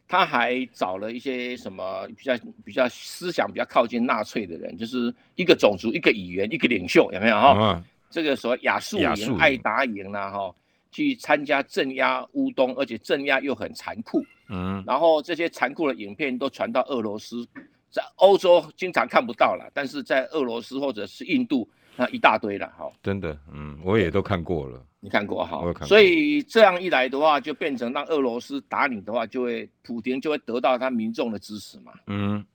[0.08, 7.84] 他还找了一些什么比较比较思想比较靠近纳粹的人，就是一个种族、一个语言、一个领袖，有没有哈？
[8.12, 10.54] 这个所谓亚速营、爱达营呐哈。
[10.94, 14.22] 去参加镇压乌东，而且镇压又很残酷。
[14.50, 17.48] 嗯，然后这些残酷的影片都传到俄罗斯，
[17.90, 22.92] 在欧洲经常看不到了，但是在俄罗斯或者是印度，那一大堆了哈。
[23.02, 24.86] 真的，嗯，我也都看过了。
[25.00, 25.64] 你看过哈？
[25.86, 31.94] 所以这样一来的话，就变成让俄罗斯打你的话，就会普京就会得到他民众的支持嘛。
[32.08, 32.46] 嗯，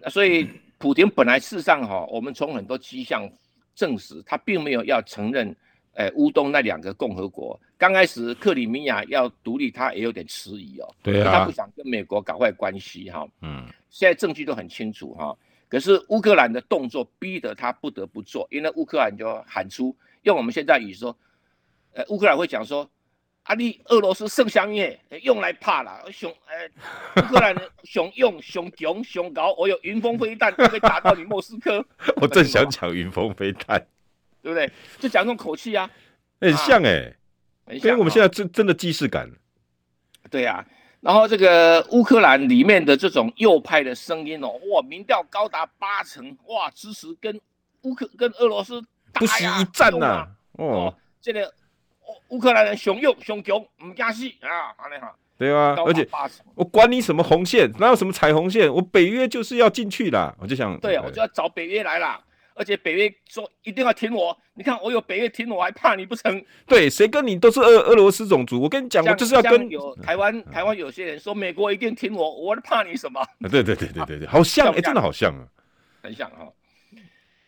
[0.00, 0.48] 那所以
[0.78, 3.30] 普京本来事实上哈，我们从很多迹象
[3.80, 5.56] 证实，他并没有要承认。
[5.94, 10.94] 诶，乌东那两个共和国，刚开始克里米亚要独立，他也有点迟疑哦。
[11.02, 13.26] 对啊，他不想跟美国搞坏关系哈。
[13.42, 15.36] 嗯，现在证据都很清楚哈。
[15.68, 21.14] 可是乌克兰的动作逼得他不得不做，因为乌克兰就喊出，用我们现在语说，
[21.92, 22.88] 呃，乌克兰会讲说，
[23.50, 31.84] 啊，你俄罗斯剩下面用来怕啦，熊，呃，乌克兰熊用 熊强熊高，我有云峰飞弹可以打到你莫斯科。
[32.22, 33.84] 我正想讲云峰飞弹。
[34.42, 34.70] 对不对？
[35.00, 35.90] 就讲这种口气啊，
[36.40, 37.12] 很像哎，
[37.82, 39.28] 跟我们现在真真的既视感。
[40.30, 40.64] 对呀，
[41.00, 47.38] 然后这个乌克兰里面的这种右派的声音哦，哇，民调高达八成，哇，支持跟
[47.82, 48.80] 乌克跟俄罗斯
[49.12, 50.26] 不惜一战呐。
[50.52, 51.52] 哦，这个
[52.28, 54.74] 乌克兰人雄勇雄强，唔惊死啊。
[55.38, 56.06] 对啊，而且
[56.54, 60.34] 我管你什么红线，哪有什么彩虹线，我北约就是要进去啦。
[60.38, 62.22] 我就想，对啊，我就要找北约来啦。
[62.54, 66.44] 而且北约说一定要挺我，你看我有北约挺我，还怕你不成？
[66.66, 68.60] 对，谁跟你都是俄俄罗斯种族。
[68.60, 73.26] 我跟你讲，我就是要跟有台湾台湾有些人说美国一定挺我，我怕你什么？
[73.50, 75.40] 对对对对对对，好像哎，真的好像啊，
[76.02, 76.46] 很像哈。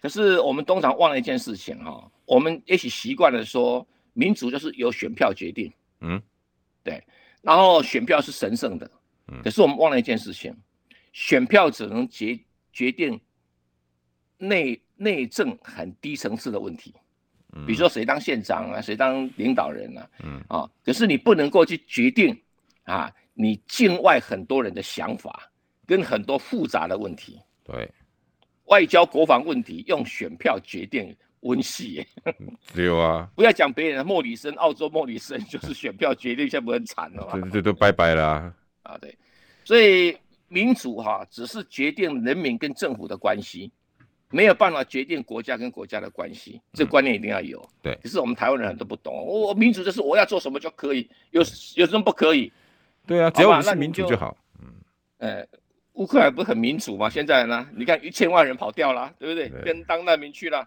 [0.00, 6.22] 可是我们通常忘了一件事情哈，我们也许习惯了说民主就是由选票决定，嗯，
[6.82, 7.02] 对，
[7.40, 8.90] 然后选票是神圣的，
[9.42, 10.54] 可是我们忘了一件事情，
[11.12, 12.38] 选票只能决
[12.72, 13.20] 决定
[14.38, 14.80] 内。
[14.94, 16.94] 内政很低层次的问题，
[17.66, 20.40] 比如说谁当县长啊，谁当领导人啊，嗯。
[20.46, 22.40] 啊，可是你不能够去决定
[22.84, 25.50] 啊，你境外很多人的想法
[25.86, 27.90] 跟很多复杂的问题，对，
[28.66, 31.12] 外交国防问题用选票决定
[31.42, 32.04] 温习，
[32.74, 37.32] 对啊， 不要讲别人，莫里森，澳洲莫里森就是选票决定，现在不很惨了吗？
[37.50, 39.16] 对对，都拜拜啦啊，啊对，
[39.64, 40.16] 所以
[40.48, 43.70] 民主哈、啊、只是决定人民跟政府的关系。
[44.34, 47.60] 没有办法决定国家跟国家的关系，这个观念一定要有。
[47.60, 51.42] 嗯、对，可是我们台湾人很多不懂，我民主就是我要做什么就可以，有
[51.76, 52.50] 有什么不可以？
[53.06, 54.34] 对啊，只要我们是民主就好。
[54.58, 54.72] 嗯，
[55.18, 55.46] 呃，
[55.92, 57.10] 乌克兰不是很民主吗？
[57.10, 59.50] 现在呢，你看一千万人跑掉了，对不对？
[59.50, 60.66] 对跟当难民去了。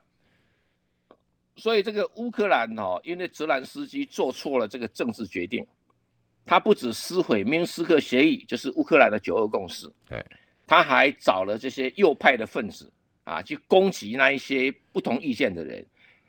[1.56, 5.66] 所以这个乌克兰哦，因为泽连斯基做错了这个政治决定，
[6.46, 10.26] 他不止撕毁明斯克协议，就是乌克兰的九二共识，对，
[10.68, 12.92] 他还找了这些右派的分子。
[13.26, 15.84] 啊，去攻击那一些不同意见的人，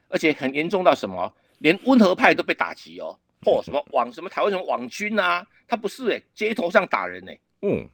[0.09, 7.87] 而且很严重到什么，连温和派都被打击哦，或、哦、什么 网什么台湾什么网军啊，他不是哎，街头上打人哎，嗯，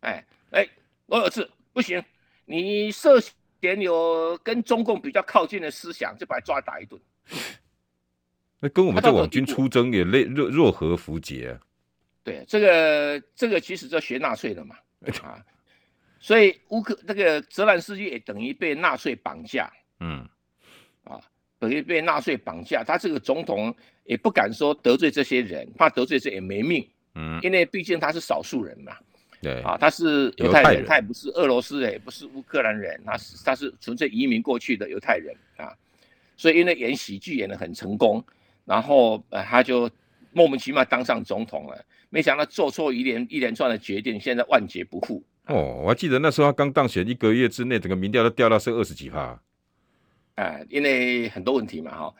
[0.00, 0.66] 哎哎，
[1.04, 2.02] 罗有志不行，
[2.46, 3.20] 你涉
[3.64, 7.00] 嫌有跟中共比较靠近的思想，就把他抓打一顿。
[8.60, 11.60] 那跟我们这网军出征也类若若何符节啊？
[12.22, 14.76] 对，这个这个其实就学纳粹的嘛，
[15.24, 15.42] 啊。
[16.20, 20.28] 所以乌克那个泽兰斯基也等于被纳粹绑架，嗯，
[21.04, 21.18] 啊，
[21.58, 22.84] 等于被纳粹绑架。
[22.84, 28.96] 他这个总统也不敢说得罪这些人，怕得罪这也没命，嗯，因为毕竟他是少数人嘛，
[29.44, 35.70] 对，啊，他是犹太人，他也不是俄罗斯人，也不是乌克兰人，他是他是纯粹移民过去的犹太人啊。
[36.36, 38.24] 所以因为演喜剧演得很成功，
[38.64, 39.88] 然后呃他就
[40.32, 45.22] 莫名其妙当上总统了，没想到做错一连一连串的决定，现在万劫不复。
[45.46, 49.38] 哦，我还记得那时候他刚当选一个月之内，整个民调都掉到是二十几趴。
[50.36, 52.14] 哎、呃，因为很多问题嘛，哈、哦。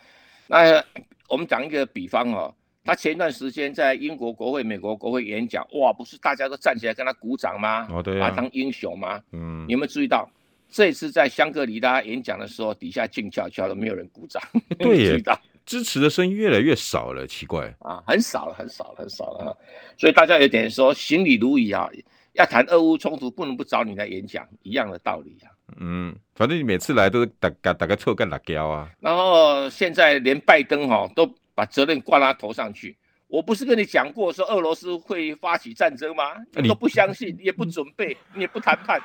[0.46, 0.84] 那
[1.28, 2.54] 我们讲一个比方哦，
[2.84, 7.88] 他前一段时间在英国国会、美国国会演讲，哇，不是大家都站起来跟他鼓掌吗？
[7.90, 9.20] 哦，对啊，当英雄吗？
[9.32, 10.28] 嗯，你有没有注意到
[10.68, 14.42] 这次在香格里拉演讲的时候，底下静悄悄的，没有人鼓掌。
[14.78, 15.22] 对耶，
[15.64, 19.56] 支持的声音越来越少了，奇怪啊，很少了，很少了，很少了。
[19.96, 21.88] 所以大家有点说行礼如仪啊。
[22.34, 25.46] 要谈俄乌冲突，不能不找你来演讲，一样的道理啊。
[25.78, 28.90] 嗯，反正你每次来都打打打个臭干辣椒啊。
[28.98, 32.96] 然后现在连拜登哈、哦、都把责任挂他头上去。
[33.26, 36.36] 我不是跟你讲过说俄罗斯会发起战争吗？
[36.52, 39.00] 你都不相信，你也不准备，你也不谈判，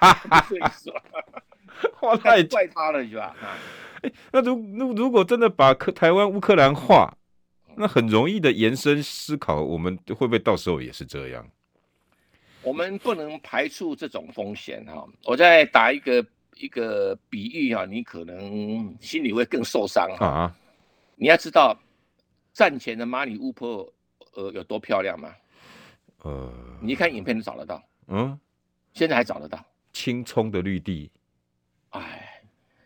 [0.48, 0.94] 所以说，
[1.96, 3.36] 话 太怪他了是吧？
[4.02, 7.18] 欸、那如如如果真的把克台湾乌克兰化，
[7.76, 11.48] 那很容易的延伸思考，我们会不会到时候也是这样？
[12.62, 16.24] 我们不能排除这种风险哈，我再打一个
[16.56, 20.54] 一个比喻哈，你可能心里会更受伤哈。
[21.16, 21.78] 你要知道，
[22.60, 23.78] 战前的马里乌波
[24.36, 25.34] 尔呃有多漂亮吗？
[26.24, 26.52] 呃，
[26.82, 27.82] 你一看影片都找得到。
[28.08, 28.38] 嗯，
[28.92, 31.10] 现在还找得到青葱的绿地。
[31.92, 32.42] 哎，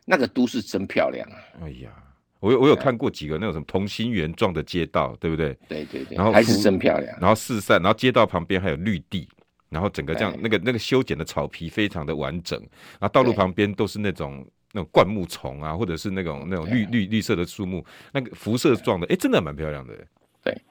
[0.06, 1.38] 那个都市真漂亮啊！
[1.64, 1.92] 哎呀，
[2.40, 5.58] 我有我有看过几个那种什么同心圆状的街道，对不对？
[5.68, 7.18] 对对对，然后还是真漂亮。
[7.20, 9.28] 然后四散，然后街道旁边还有绿地，
[9.70, 12.60] 然后整个这样那个那个修剪的草皮非常的完整，
[13.00, 19.96] 然后道路旁边都是那种那种灌木丛啊，或者是那种那种绿绿绿色的树木，那个辐射状的，哎，真的蛮漂亮的。
[20.42, 20.62] 对，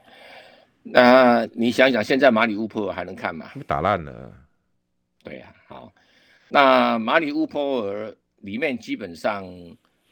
[0.83, 3.53] 那你想想，现在马里乌波尔还能看吗？
[3.65, 4.33] 打烂了。
[5.23, 5.93] 对呀、啊，好，
[6.49, 9.45] 那马里乌波尔里面基本上，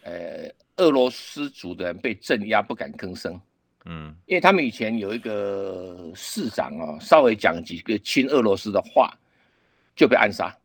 [0.05, 3.41] 呃，俄罗斯族的人被镇压，不敢吭声，
[3.87, 9.13] 嗯，因为他们以前有一个市长哦，稍微讲几个亲俄罗斯的话，
[9.97, 10.57] 就被暗杀。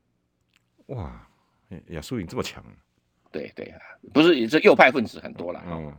[0.86, 1.28] 哇，
[1.88, 2.64] 亚速营这么强？
[3.36, 3.82] 对对啊，
[4.14, 5.94] 不是，也是右派分子很多了，嗯，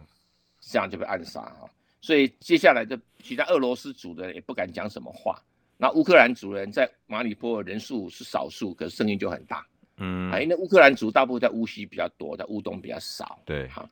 [0.58, 1.68] 这样就被暗杀啊，
[2.00, 5.38] 所以接下来的其他俄罗斯族的人也不敢讲什么话。
[5.76, 9.66] 那乌克兰族人在马里波尔人数是少数，可是声音就很大。
[9.98, 13.38] 嗯，啊，因为乌克兰族大部分在乌西比较多，在乌东比较少。
[13.44, 13.86] 对，哈，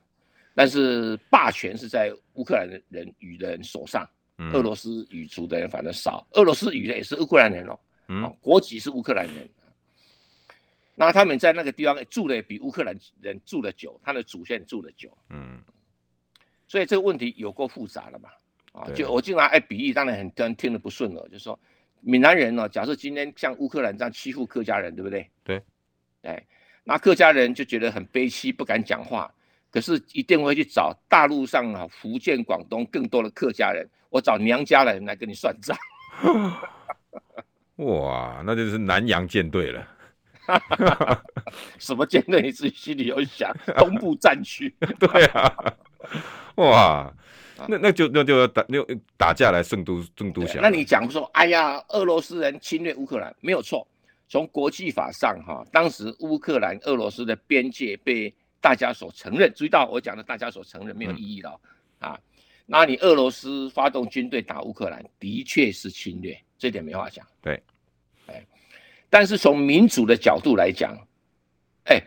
[0.55, 6.27] 但是霸权是在乌克兰人语的人手上，嗯、俄罗斯语族的人反正少。
[6.33, 7.79] 俄罗斯语的也是乌克兰人哦，
[8.09, 9.47] 嗯，国籍是乌克兰人。
[10.95, 15.17] 那他们在那个地方住的比乌克兰人住的久，他的祖先住的久。
[15.31, 15.61] 嗯，
[16.67, 18.29] 所以这个问题有够复杂了嘛？
[18.73, 21.59] 啊，就我经常爱比喻，当然很多人听得不顺耳，就是说。
[22.07, 25.27] 闽南人呢、哦，假设今天像乌克兰这样欺负客家人，对不对？
[25.43, 25.63] 对，
[26.21, 26.47] 哎，
[26.85, 29.33] 那客家人就觉得很悲戚，不敢讲话，
[29.71, 35.75] 可是一定会去找大陆上啊，福建、广东更多的客家人，我找娘家人来跟你算账。
[37.77, 39.94] 哇，那就是南洋舰队了。
[41.79, 42.43] 什么舰队？
[42.43, 43.55] 你自己心里有想。
[43.77, 44.75] 东部战区。
[44.99, 45.75] 对啊。
[46.57, 47.13] 哇。
[47.69, 48.79] 那那就那就要打那
[49.17, 50.61] 打架来胜都胜都响。
[50.61, 53.87] 那你讲说，哎呀，俄罗斯人侵略乌克兰没有错。
[54.29, 59.53] 从国际法上哈，当时乌克兰俄罗斯的边界被大家所承认。
[59.55, 61.61] 注意到我讲的大家所承认没有意义了、
[62.01, 62.21] 嗯、啊。
[62.67, 67.25] 那你俄罗斯发动军队打乌克兰，的确是侵略，这点没话讲。
[67.41, 67.63] 对，哎，
[69.15, 70.93] 但是从民主的角度来讲，
[71.85, 72.03] 哎。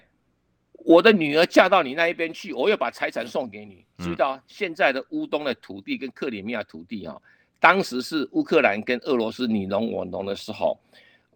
[0.73, 3.85] 我的女儿嫁到你那一边去，我又把财产送给你。
[3.97, 7.13] 知道现在的乌东的土地跟克里米亚土地啊，
[7.59, 10.79] 当时是乌克兰跟俄罗斯你侬我侬的时候，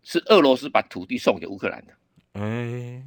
[0.04, 1.94] 是俄罗斯把土地送给乌克兰的。
[2.40, 3.04] 哎，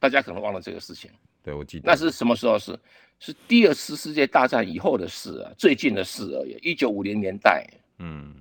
[0.00, 1.08] 大家可能忘了这个事情。
[1.40, 1.84] 对，我记得。
[1.86, 2.76] 那是什么时候是？
[3.20, 6.58] 是第二次世界大战以后的事啊，最近的事而已。
[6.62, 7.64] 一九五零年代。
[7.98, 8.34] 嗯。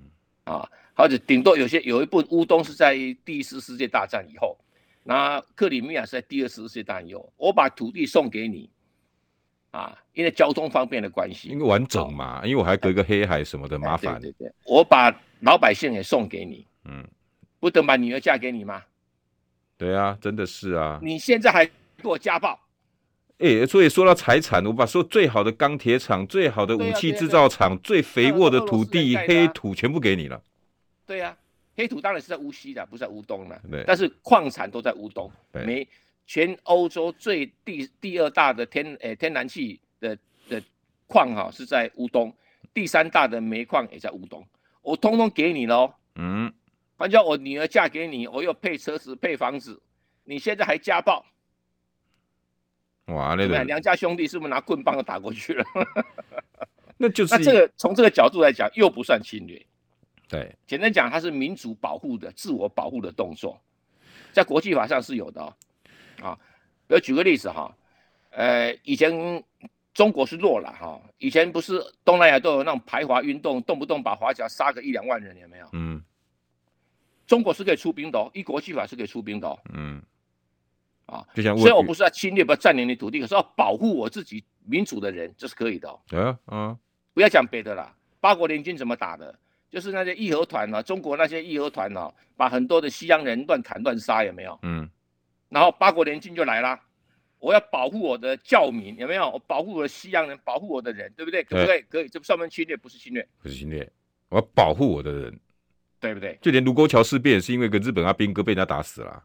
[0.45, 0.67] 啊，
[0.99, 2.93] 或者顶多有些有一部分乌东是在
[3.23, 4.57] 第一次世界大战以后。
[5.01, 8.69] 那克里米亚是在第二次世界大战以后，我把土地送给你，
[9.71, 14.19] 啊，因为交通方便的关系，因为完整嘛，因为我还隔个黑海什么的麻烦。
[14.19, 17.07] 对对对，我把老百姓也送给你，嗯，
[17.61, 18.83] 不等把女儿嫁给你吗？
[19.77, 20.99] 对啊，真的是啊。
[21.01, 21.71] 你现在还给
[22.03, 22.59] 我家暴？
[23.37, 30.43] 哎、欸，所以说到财产，我把说最好的钢铁厂、最好的武器制造厂、最肥沃的土地、黑土全部给你了。
[31.09, 31.35] 对呀。
[31.75, 33.57] 黑土当然是在乌西的，不是在乌东了。
[33.71, 35.31] 对，但是矿产都在乌东。
[35.53, 35.87] 煤，
[36.27, 40.17] 全欧洲最第第二大的天诶、欸、天然气的
[40.49, 40.61] 的
[41.07, 42.35] 矿哈是在乌东，
[42.73, 44.45] 第三大的煤矿也在乌东。
[44.81, 45.93] 我通通给你喽。
[46.15, 46.53] 嗯，
[46.97, 49.81] 反正我女儿嫁给你，我又配车子配房子，
[50.25, 51.25] 你现在还家暴？
[53.05, 55.65] 哇，那个两家兄弟是不是拿棍棒都打过去了？
[56.97, 59.65] 那就是那这个从这个角度来讲，又不算侵略。
[60.29, 63.59] 对，简单讲，它是民主保护的、自我保护的动作，
[64.31, 65.53] 在国际法上是有的哦。
[66.21, 66.39] 啊，
[66.87, 67.75] 比如举个例子哈，
[68.29, 69.43] 呃，以前
[69.91, 75.67] 中国是弱了哈，以前不是东南亚都有那种排华运动，动不动把华侨杀个一两万人，有没有？
[75.71, 76.03] 嗯。
[77.25, 79.59] 中国是可以出兵的哦，依国际法是可以出兵的哦。
[79.73, 79.99] 嗯。
[81.07, 85.99] 啊，就像虽然我不是要侵略、不要占领你土地，可是要保护我自己民主的人，这是可以的哦。
[86.11, 86.77] 嗯嗯。
[87.15, 89.37] 不要讲别的啦，八国联军怎么打的？
[89.69, 94.57] 就是那些义和团啊，中国那些义和团啊，把很多的西洋人乱砍乱杀，有没有？
[94.63, 94.89] 嗯。
[95.49, 96.79] 然后八国联军就来了，
[97.39, 99.29] 我要保护我的教民，有没有？
[99.29, 101.43] 我保护我的西洋人，保护我的人，对不对？
[101.43, 101.81] 可不可以？
[101.89, 102.77] 可以，这不算不算侵略？
[102.77, 103.89] 不是侵略，不是侵略。
[104.29, 105.39] 我要保护我的人，
[105.99, 106.37] 对不对？
[106.41, 109.23] 就连卢沟桥事变也是因为个日本阿兵哥被人家打死了。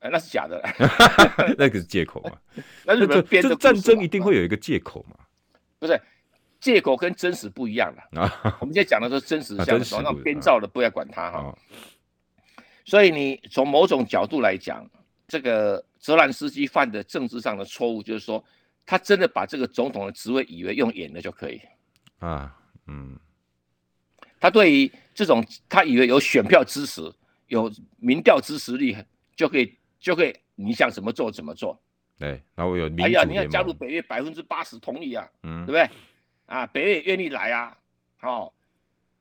[0.00, 0.60] 哎，那是假的，
[1.56, 2.32] 那个是借口嘛？
[2.84, 5.16] 那日本编的战争一定会有一个借口嘛？
[5.78, 6.00] 不是。
[6.60, 8.58] 借口跟真实不一样了啊！
[8.60, 11.58] 我们现在讲的是真实像，像什么那编造的，不要管它哈、啊。
[12.84, 14.88] 所以你从某种角度来讲，
[15.26, 18.44] 这个泽兰斯基犯的政治上的错误，就是说
[18.84, 21.60] 他真的把这个总统的职位以为用演的就可以
[22.18, 22.54] 啊。
[22.86, 23.18] 嗯，
[24.38, 27.00] 他对于这种他以为有选票支持、
[27.46, 28.96] 有民调支持力，
[29.34, 31.80] 就可以就可以你想怎么做怎么做。
[32.18, 33.02] 对，然后有民主。
[33.04, 35.88] 哎呀，你要加入北约，百分之八十同意啊，嗯，对不对？
[36.50, 37.78] 啊，北约愿意来啊，
[38.18, 38.52] 好、哦，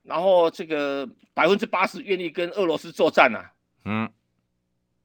[0.01, 3.53] 然后这个百分之八十愿意跟俄罗斯作战啊，
[3.85, 4.11] 嗯。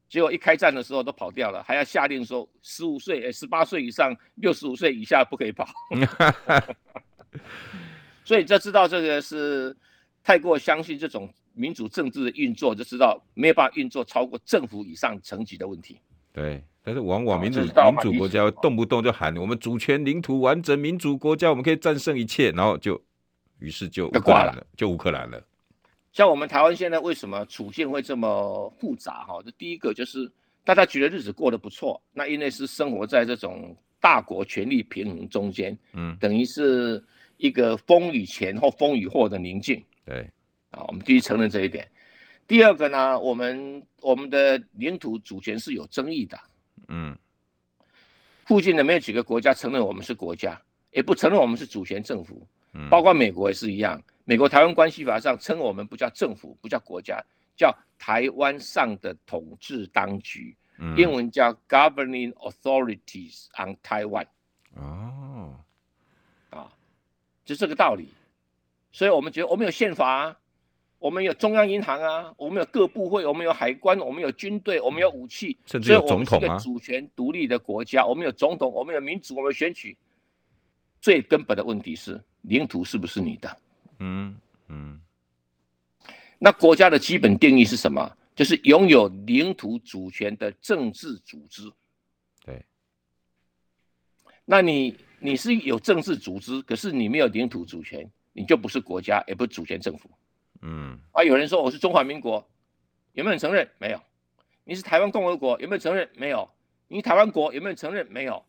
[0.07, 5.67] 结果一开战的时候都跑掉了，还要下令说十五岁、十八岁以上、六十五岁以下不可以跑。
[8.25, 9.77] 所以就知道这个是
[10.23, 15.99] 太过相信这种民主政治的运作，就知道没有办法运作超过政府以上层级的问题。
[16.33, 23.01] 对，但是往往民主、哦、民主国家动不动就喊我们主权领土完整，民主国家我们可以战胜一切，然后就
[23.59, 25.43] 于是就乌克兰了，就乌克兰了。
[26.13, 29.25] 像我们台湾现在为什么处境会这么复杂？
[29.25, 30.31] 哈，这第一个就是
[30.63, 37.03] 大家觉得日子过得不错，那因为是生活在这种大国权力平衡中间，嗯，等于是
[37.39, 39.83] 一个风雨前或风雨后的宁静。
[40.05, 40.31] 对，
[40.71, 41.89] 啊，我们必须承认这一点。
[42.47, 46.39] 第二个呢，我们我们的领土主权是有争议的，
[46.89, 47.17] 嗯，
[48.45, 50.61] 附近的没有几个国家承认我们是国家，
[50.91, 54.03] 也不承认我们是主权政府，嗯，包括美国也是一样。
[54.25, 57.23] 美国台湾关系法上称我们不叫政府，不叫国家，
[57.57, 64.27] 叫台湾上的统治当局，嗯、英文叫 Governing Authorities on Taiwan。
[64.77, 65.61] 哦，
[66.51, 66.73] 啊，
[67.45, 68.09] 就这个道理。
[68.93, 70.37] 所以我们觉得我们有宪法啊，
[71.05, 76.41] 我们有中央银行啊，我们有各部会，我们有海关，我们有军队，我们有武器，甚至有总统啊。
[76.41, 79.95] 所以我们是个主权独立的国家，我们有总统，我们有民主，我们有选举。
[81.03, 83.55] 最根本的问题是领土是不是你的？
[83.99, 84.35] 嗯
[84.69, 84.99] 嗯，
[86.39, 88.11] 那国家的基本定义是什么？
[88.35, 91.71] 就是拥有领土主权的政治组织。
[92.47, 92.65] 对，
[94.47, 100.09] 那你你是有政治组织，可是你没有领土主权，你就不是国家，也不是主权政府。
[100.67, 102.43] 嗯，啊，有人说我是中华民国，
[103.13, 103.69] 有没有人承认？
[103.79, 104.01] 没有。
[104.65, 106.09] 你是台湾共和国，有没有承认？
[106.17, 106.49] 没有。
[106.89, 108.07] 你台湾国有没有承认？
[108.11, 108.43] 没有。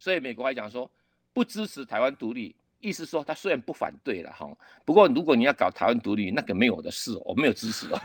[0.00, 0.90] 所以美国还讲说
[1.32, 2.56] 不支持台湾独立。
[2.80, 4.50] 意思说，他虽然不反对了哈，
[4.84, 8.00] 不过如果你要搞台湾独立，那个没有我的事，我没有支持哦。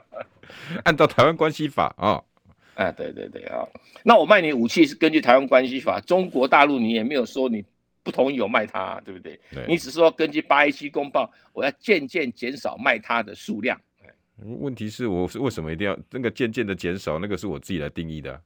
[0.84, 2.22] 按照台湾关系法啊，
[2.74, 3.66] 哎，对对对啊，
[4.02, 7.64] 那我卖你武器是根据台湾关系法，中国大陆你也没有说你
[8.04, 9.40] 不同意有卖它，对不对？
[9.50, 13.80] 对，你只是说根据八一七公报，我要渐渐减少卖它的数量。
[14.36, 17.18] 问题是我是为什么一定要那个渐渐的减少？
[17.18, 18.40] 那个是我自己来定义的。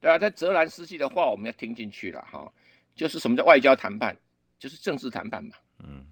[0.00, 2.52] 对啊，在泽兰斯基的话，我们要听进去了哈，
[2.94, 4.16] 就是什么叫外交谈判？
[4.58, 6.04] 就是政治谈判嘛，嗯，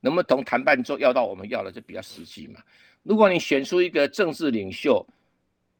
[0.00, 2.60] 能不能从谈判中要到我们要的就比较实际嘛。
[3.02, 5.06] 如果你选出一个政治领袖，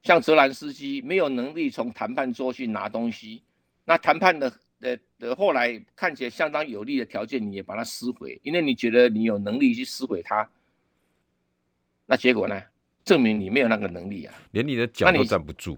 [0.02, 3.42] 像泽兰斯基没有能力从谈判桌去拿东西，
[3.84, 4.52] 那谈判的
[4.82, 10.46] 的的后来看起来相当有利的条件，你也把它撕毁，因为你觉得你有能力去撕毁它，
[12.04, 12.60] 那结果呢？
[13.04, 15.76] 证明你没有那个能力啊，连你的脚都站不住。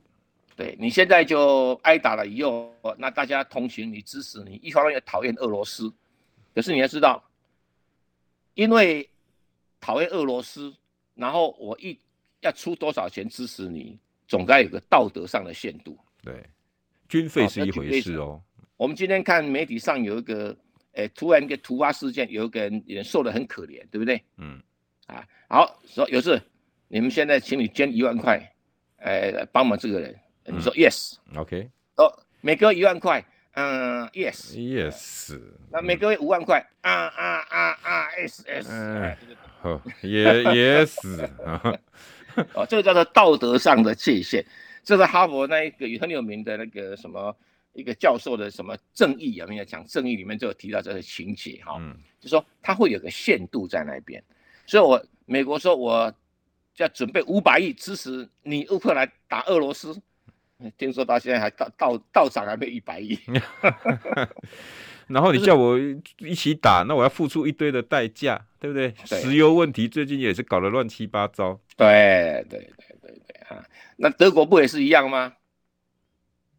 [0.57, 5.91] 对，你现在就挨打了以后，那大家同情你、支持你，一方面又讨厌俄罗斯。
[6.55, 7.25] 可是你要知道，
[8.53, 9.09] 因为
[9.81, 10.73] 讨厌俄罗斯，
[11.15, 11.99] 然后我一
[12.41, 13.99] 要出多少钱支持你，
[14.29, 15.99] 总该有个道德上的限度。
[16.23, 16.45] 对，
[17.09, 18.43] 军费是一回事哦。
[18.77, 20.57] 我们今天看媒体上有一个，
[20.93, 24.23] 诶，突然一个突发事件，有一个人人瘦得很可怜，对不对？
[24.39, 24.61] 嗯。
[25.07, 26.41] 啊，好，说有事，
[26.89, 28.41] 你们现在请你捐一万块，
[28.99, 30.15] 诶，帮忙这个人。
[30.47, 31.69] 你说 yes，OK。
[31.97, 33.25] 哦，每个一万块。
[33.57, 39.17] 嗯，yes，yes，那每个月五万块，啊啊啊啊，s s，
[39.61, 41.63] 好，也也是啊，
[42.53, 44.45] 哦，这个叫做道德上的界限，
[44.83, 47.37] 这是哈佛那一个很有名的那个什么
[47.75, 54.23] 一个教授的什么正义有没有讲正义里面就有提到这个情节哈，嗯，就说它会有个限度在那边，
[54.67, 56.15] 所以我美国说我
[56.77, 60.01] 要准备五百亿支持你乌克兰打俄罗斯。
[60.79, 63.19] 听说到现在还到到到涨还没一百亿
[65.09, 65.79] 然后你叫我
[66.19, 68.95] 一起打，那我要付出一堆的代价，对不对？
[69.07, 71.61] 对，石油问题最近也是搞得乱七八糟。
[71.77, 73.63] 对对对对对啊！
[73.97, 75.35] 那德国不也是一样吗？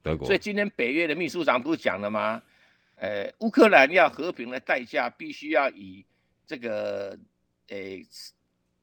[0.05, 0.25] 德国。
[0.25, 2.41] 所以今天北约的秘书长不是讲了吗？
[2.95, 6.05] 呃，乌克兰要和平的代价必须要以
[6.47, 7.17] 这个
[7.69, 7.77] 呃。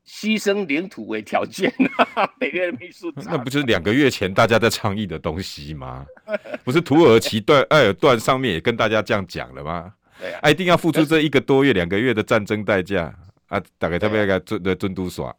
[0.05, 1.73] 牺牲领土为条件，
[2.37, 6.05] 北约的秘书长，那不就是两个月前大家在倡议的东西吗？
[6.65, 9.95] 不是土耳其段埃尔段上面也跟大家这样讲了吗？
[10.19, 13.15] 对啊，啊，一定要付出这一个多月、两个月的战争代价
[13.47, 13.63] 啊！
[13.79, 15.35] 大概特别该尊的尊都耍。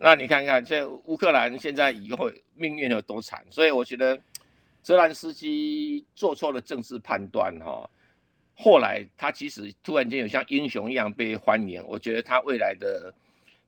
[0.00, 3.44] 那你看看，这乌克兰现在以后命运有多惨？
[3.48, 4.20] 所以我觉得
[4.82, 7.88] 泽兰斯基做错了政治判断哈。
[8.54, 13.12] 后来他其实突然间有像英雄一样被欢迎，我觉得他未来的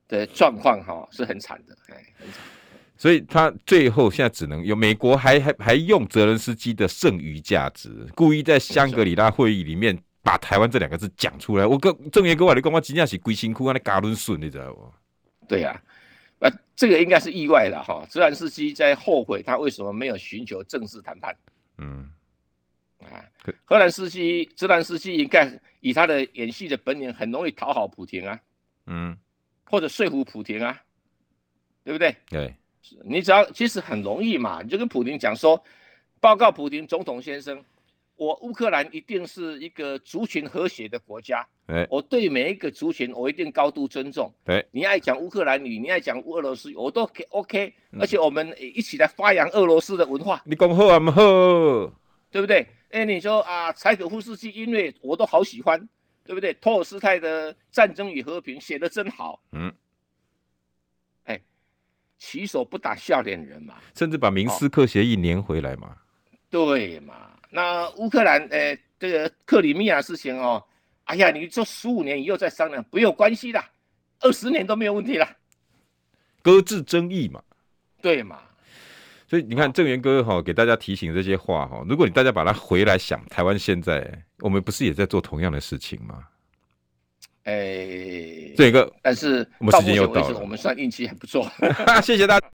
[0.07, 2.41] 的状况哈是很惨的，哎，很惨。
[2.97, 11.67] 所以他最后现在只能用美国还还还用泽伦斯基的剩余价值，故意在香格里拉会议里面把台湾这两个字讲出来。
[11.67, 14.93] 我跟郑源哥我你讲我真正是归辛苦啊，那嘎伦顺，你知道不？
[15.49, 15.77] 对呀、啊，
[16.45, 18.05] 那这个应该是意外了哈。
[18.11, 21.35] 泽连斯基在后悔他为什么没有寻求正式谈判。
[21.79, 22.11] 嗯，
[23.01, 23.25] 啊，
[23.65, 28.39] 荷兰斯基，泽兰斯基应该以他的演戏的本领，很容易讨好普廷啊。
[28.87, 29.17] 嗯，
[29.65, 30.79] 或者说服普廷啊，
[31.83, 32.15] 对不对？
[32.29, 32.55] 对。
[33.03, 35.65] 你只要其实很容易嘛，你就跟普京讲说，
[36.21, 37.65] 报告普京总统先生，
[38.17, 44.33] 我乌克兰一定是一个族群和谐的国家，欸、我对每一个族群我一定高度尊重。
[44.45, 50.41] 欸、你爱讲乌克兰语，你爱讲俄罗斯语，我都 OK，而且我们一起来发扬俄罗斯的文化。
[50.45, 51.23] 你讲好啊，好，
[52.31, 52.67] 对不对？
[52.91, 55.89] 哎，你说啊，柴可夫斯基音乐我都好喜欢，
[56.25, 56.55] 对不对？
[56.55, 59.43] 托尔斯泰的《战争与和平》写的真好。
[59.51, 59.73] 嗯。
[61.25, 61.41] 哎，
[62.17, 65.89] 骑手不打笑脸人嘛，甚至把明斯克协议粘回来嘛。
[65.89, 65.97] 哦、
[66.49, 67.34] 对嘛？
[67.55, 70.61] 那乌克兰，呃、欸，这个克里米亚事情哦，
[71.05, 73.65] 哎呀，你说十五年以后再商量，不有关系的，
[74.19, 75.29] 二十年都没有问题了。
[76.43, 77.41] 搁置争议嘛。
[78.03, 78.41] 对嘛？
[79.29, 86.25] 所以你看，郑源哥哈给大家提醒这些话哈，如果你大家把它回来想，台湾现在我们不是也在做同样的事情吗？
[87.45, 91.49] 哎、欸，这个，但是我们时间又到了，我们算运气还不错。
[92.03, 92.51] 谢谢大家。